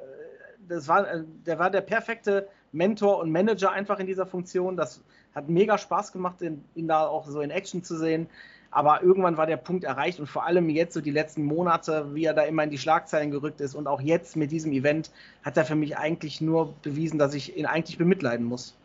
[0.68, 4.78] das war, äh, der war der perfekte Mentor und Manager einfach in dieser Funktion.
[4.78, 5.02] Das
[5.34, 8.28] hat mega Spaß gemacht, ihn, ihn da auch so in Action zu sehen.
[8.70, 12.24] Aber irgendwann war der Punkt erreicht und vor allem jetzt so die letzten Monate, wie
[12.24, 15.12] er da immer in die Schlagzeilen gerückt ist und auch jetzt mit diesem Event
[15.44, 18.78] hat er für mich eigentlich nur bewiesen, dass ich ihn eigentlich bemitleiden muss.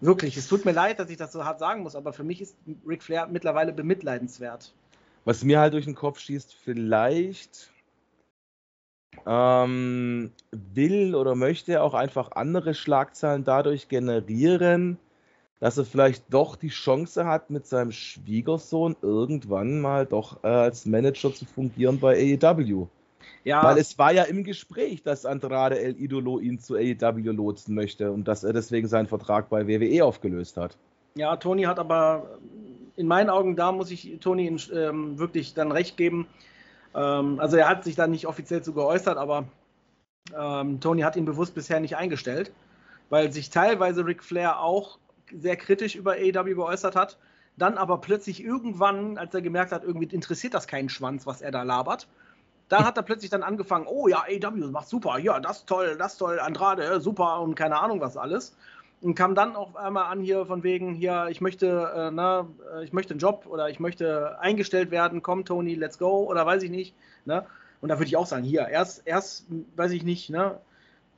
[0.00, 2.42] Wirklich, es tut mir leid, dass ich das so hart sagen muss, aber für mich
[2.42, 4.74] ist Ric Flair mittlerweile bemitleidenswert.
[5.24, 7.70] Was mir halt durch den Kopf schießt, vielleicht
[9.26, 14.98] ähm, will oder möchte auch einfach andere Schlagzeilen dadurch generieren,
[15.60, 20.84] dass er vielleicht doch die Chance hat, mit seinem Schwiegersohn irgendwann mal doch äh, als
[20.84, 22.88] Manager zu fungieren bei AEW.
[23.44, 23.62] Ja.
[23.62, 28.10] Weil es war ja im Gespräch, dass Andrade El Idolo ihn zu AEW lotsen möchte
[28.10, 30.76] und dass er deswegen seinen Vertrag bei WWE aufgelöst hat.
[31.14, 32.38] Ja, Tony hat aber
[32.96, 36.26] in meinen Augen, da muss ich Tony ähm, wirklich dann recht geben.
[36.94, 39.44] Ähm, also er hat sich da nicht offiziell zu geäußert, aber
[40.36, 42.52] ähm, Tony hat ihn bewusst bisher nicht eingestellt,
[43.10, 44.98] weil sich teilweise Ric Flair auch
[45.32, 47.18] sehr kritisch über AEW geäußert hat.
[47.58, 51.50] Dann aber plötzlich irgendwann, als er gemerkt hat, irgendwie interessiert das keinen Schwanz, was er
[51.50, 52.06] da labert,
[52.68, 56.18] da hat er plötzlich dann angefangen, oh ja, AEW macht super, ja, das toll, das
[56.18, 58.56] toll, Andrade, super und keine Ahnung was alles.
[59.02, 62.84] Und kam dann auf einmal an hier von wegen, hier, ich möchte, äh, na, äh,
[62.84, 66.62] ich möchte einen Job oder ich möchte eingestellt werden, komm Tony, let's go oder weiß
[66.62, 66.94] ich nicht.
[67.26, 67.44] Ne?
[67.82, 69.46] Und da würde ich auch sagen, hier, erst, erst,
[69.76, 70.58] weiß ich nicht, ne,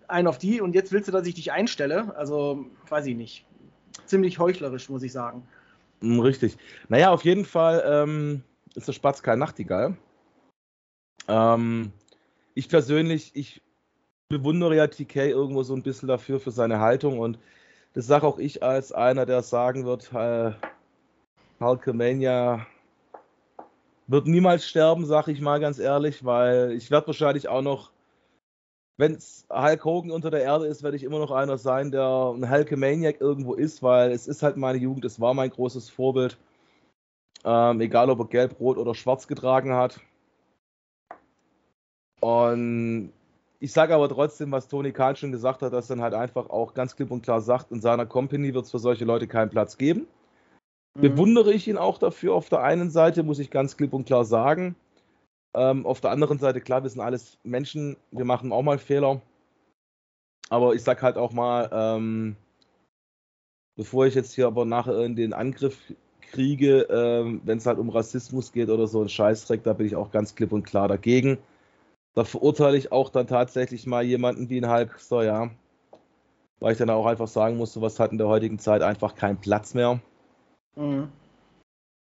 [0.09, 2.17] ein auf die und jetzt willst du, dass ich dich einstelle.
[2.17, 3.45] Also, weiß ich nicht
[4.07, 5.47] ziemlich heuchlerisch, muss ich sagen.
[6.01, 6.57] Hm, richtig.
[6.89, 8.43] Naja, auf jeden Fall ähm,
[8.75, 9.97] ist der Spatz kein Nachtigall.
[11.29, 11.93] Ähm,
[12.55, 13.63] ich persönlich, ich
[14.29, 17.39] bewundere ja TK irgendwo so ein bisschen dafür, für seine Haltung und
[17.95, 20.53] das sage auch ich als einer, der sagen wird, äh,
[21.61, 22.67] Hulkamania
[24.07, 27.91] wird niemals sterben, sage ich mal ganz ehrlich, weil ich werde wahrscheinlich auch noch
[28.99, 32.35] wenn es Hulk Hogan unter der Erde ist, werde ich immer noch einer sein, der
[32.35, 36.37] ein Hulkamaniac irgendwo ist, weil es ist halt meine Jugend, es war mein großes Vorbild.
[37.45, 40.01] Ähm, egal, ob er gelb, rot oder schwarz getragen hat.
[42.21, 43.13] Und
[43.61, 46.75] ich sage aber trotzdem, was Tony Khan schon gesagt hat, dass dann halt einfach auch
[46.75, 49.77] ganz klipp und klar sagt, in seiner Company wird es für solche Leute keinen Platz
[49.79, 50.07] geben.
[50.95, 51.01] Mhm.
[51.01, 54.25] Bewundere ich ihn auch dafür auf der einen Seite, muss ich ganz klipp und klar
[54.25, 54.77] sagen.
[55.55, 59.21] Ähm, auf der anderen Seite, klar, wir sind alles Menschen, wir machen auch mal Fehler.
[60.51, 62.37] Aber ich sag halt auch mal, ähm,
[63.77, 67.89] bevor ich jetzt hier aber nachher in den Angriff kriege, ähm, wenn es halt um
[67.91, 71.39] Rassismus geht oder so ein Scheißdreck, da bin ich auch ganz klipp und klar dagegen.
[72.19, 75.51] Da verurteile ich auch dann tatsächlich mal jemanden wie ein Hulkster, ja.
[76.59, 79.37] Weil ich dann auch einfach sagen muss, sowas hat in der heutigen Zeit einfach keinen
[79.37, 80.01] Platz mehr.
[80.75, 81.13] Mhm.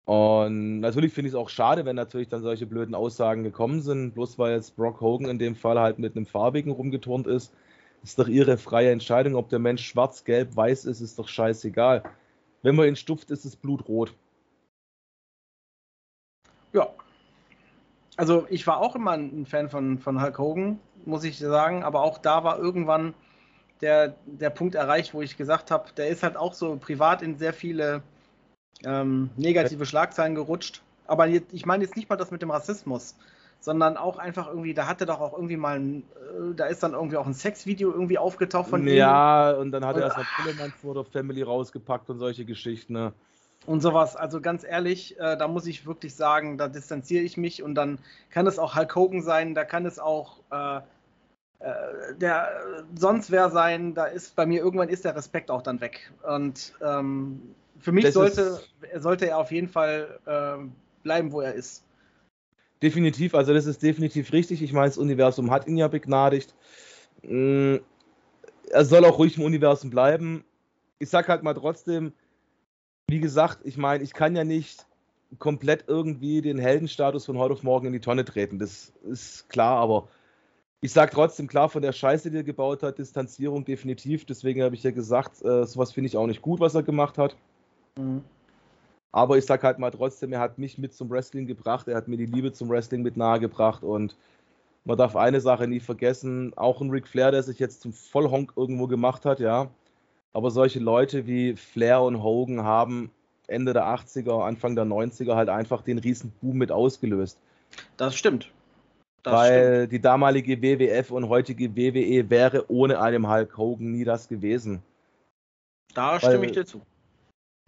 [0.04, 4.14] Und natürlich finde ich es auch schade, wenn natürlich dann solche blöden Aussagen gekommen sind,
[4.14, 7.52] bloß weil jetzt Brock Hogan in dem Fall halt mit einem farbigen rumgeturnt ist.
[8.04, 12.04] Ist doch ihre freie Entscheidung, ob der Mensch schwarz, gelb, weiß ist, ist doch scheißegal.
[12.62, 14.14] Wenn man ihn stupft, ist es blutrot.
[16.72, 16.94] Ja.
[18.16, 22.02] Also ich war auch immer ein Fan von, von Hulk Hogan, muss ich sagen, aber
[22.02, 23.14] auch da war irgendwann
[23.80, 27.36] der, der Punkt erreicht, wo ich gesagt habe, der ist halt auch so privat in
[27.36, 28.02] sehr viele
[28.84, 30.82] ähm, negative Schlagzeilen gerutscht.
[31.06, 33.16] Aber jetzt, ich meine jetzt nicht mal das mit dem Rassismus,
[33.60, 36.92] sondern auch einfach irgendwie, da hatte doch auch irgendwie mal ein, äh, da ist dann
[36.92, 38.98] irgendwie auch ein Sexvideo irgendwie aufgetaucht von ja, ihm.
[38.98, 42.92] Ja, und dann hat und, er erstmal Pillemann vor der Family rausgepackt und solche Geschichten.
[42.92, 43.12] Ne?
[43.66, 47.62] Und sowas, also ganz ehrlich, äh, da muss ich wirklich sagen, da distanziere ich mich
[47.62, 47.98] und dann
[48.30, 50.80] kann es auch Hulk Hogan sein, da kann es auch äh,
[51.64, 55.80] äh, der sonst wer sein, da ist bei mir irgendwann ist der Respekt auch dann
[55.80, 56.12] weg.
[56.22, 57.40] Und ähm,
[57.78, 58.60] für mich sollte,
[58.96, 60.62] sollte er auf jeden Fall äh,
[61.02, 61.82] bleiben, wo er ist.
[62.82, 64.60] Definitiv, also das ist definitiv richtig.
[64.60, 66.54] Ich meine, das Universum hat ihn ja begnadigt.
[67.22, 67.76] Mm,
[68.70, 70.44] er soll auch ruhig im Universum bleiben.
[70.98, 72.12] Ich sag halt mal trotzdem,
[73.08, 74.86] wie gesagt, ich meine, ich kann ja nicht
[75.38, 78.58] komplett irgendwie den Heldenstatus von heute auf morgen in die Tonne treten.
[78.58, 80.08] Das ist klar, aber
[80.80, 84.26] ich sag trotzdem klar, von der Scheiße, die er gebaut hat, Distanzierung definitiv.
[84.26, 87.18] Deswegen habe ich ja gesagt, äh, sowas finde ich auch nicht gut, was er gemacht
[87.18, 87.36] hat.
[87.98, 88.22] Mhm.
[89.12, 92.08] Aber ich sag halt mal trotzdem, er hat mich mit zum Wrestling gebracht, er hat
[92.08, 94.16] mir die Liebe zum Wrestling mit nahegebracht und
[94.84, 98.52] man darf eine Sache nie vergessen, auch ein Ric Flair, der sich jetzt zum Vollhonk
[98.56, 99.70] irgendwo gemacht hat, ja.
[100.34, 103.10] Aber solche Leute wie Flair und Hogan haben
[103.46, 107.38] Ende der 80er, Anfang der 90er halt einfach den riesen Boom mit ausgelöst.
[107.96, 108.50] Das stimmt.
[109.22, 109.92] Das Weil stimmt.
[109.92, 114.82] die damalige WWF und heutige WWE wäre ohne einen Hulk Hogan nie das gewesen.
[115.94, 116.82] Da Weil, stimme ich dir zu.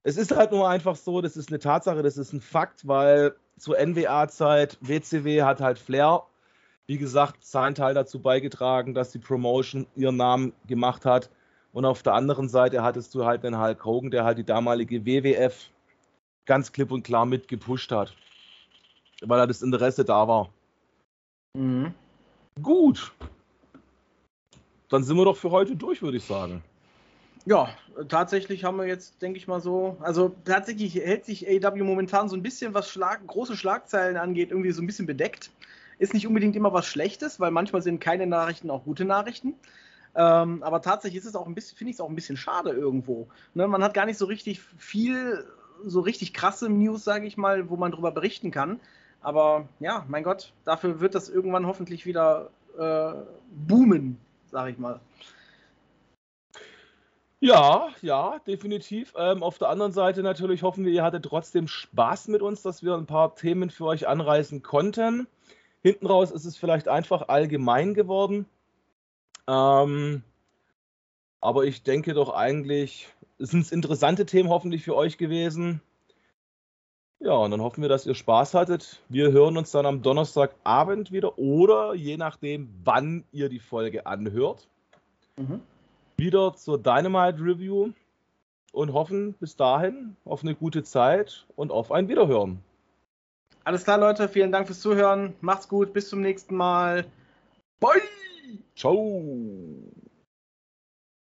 [0.03, 3.35] Es ist halt nur einfach so, das ist eine Tatsache, das ist ein Fakt, weil
[3.59, 6.25] zur NWA-Zeit, WCW hat halt Flair,
[6.87, 11.31] wie gesagt, seinen Teil dazu beigetragen, dass die Promotion ihren Namen gemacht hat.
[11.77, 15.05] Und auf der anderen Seite hattest du halt den Hulk Hogan, der halt die damalige
[15.05, 15.69] WWF
[16.47, 18.17] ganz klipp und klar mit gepusht hat.
[19.21, 20.49] Weil da das Interesse da war.
[21.53, 21.93] Mhm.
[22.63, 23.13] Gut.
[24.89, 26.63] Dann sind wir doch für heute durch, würde ich sagen.
[27.45, 27.69] Ja,
[28.09, 32.37] tatsächlich haben wir jetzt, denke ich mal so, also tatsächlich hält sich AW momentan so
[32.37, 35.51] ein bisschen, was Schlag, große Schlagzeilen angeht, irgendwie so ein bisschen bedeckt.
[35.99, 39.53] Ist nicht unbedingt immer was Schlechtes, weil manchmal sind keine Nachrichten auch gute Nachrichten.
[40.17, 42.71] Ähm, aber tatsächlich ist es auch ein bisschen, finde ich es auch ein bisschen schade
[42.71, 43.29] irgendwo.
[43.53, 45.47] Ne, man hat gar nicht so richtig viel,
[45.85, 48.81] so richtig krasse News, sage ich mal, wo man drüber berichten kann.
[49.21, 52.49] Aber ja, mein Gott, dafür wird das irgendwann hoffentlich wieder
[52.79, 53.13] äh,
[53.51, 54.19] boomen,
[54.51, 55.01] sage ich mal.
[57.41, 59.13] Ja, ja, definitiv.
[59.19, 62.83] Ähm, auf der anderen Seite natürlich hoffen wir, ihr hattet trotzdem Spaß mit uns, dass
[62.83, 65.27] wir ein paar Themen für euch anreißen konnten.
[65.83, 68.47] Hinten raus ist es vielleicht einfach allgemein geworden.
[69.49, 70.23] Ähm,
[71.41, 75.81] aber ich denke doch eigentlich, es sind interessante Themen hoffentlich für euch gewesen.
[77.19, 79.03] Ja, und dann hoffen wir, dass ihr Spaß hattet.
[79.09, 84.69] Wir hören uns dann am Donnerstagabend wieder oder je nachdem, wann ihr die Folge anhört.
[85.37, 85.63] Mhm
[86.17, 87.93] wieder zur Dynamite Review
[88.73, 92.63] und hoffen bis dahin auf eine gute Zeit und auf ein Wiederhören.
[93.65, 94.29] Alles klar, Leute.
[94.29, 95.35] Vielen Dank fürs Zuhören.
[95.41, 95.93] Macht's gut.
[95.93, 97.05] Bis zum nächsten Mal.
[97.79, 97.89] 拜
[98.75, 99.96] 早走。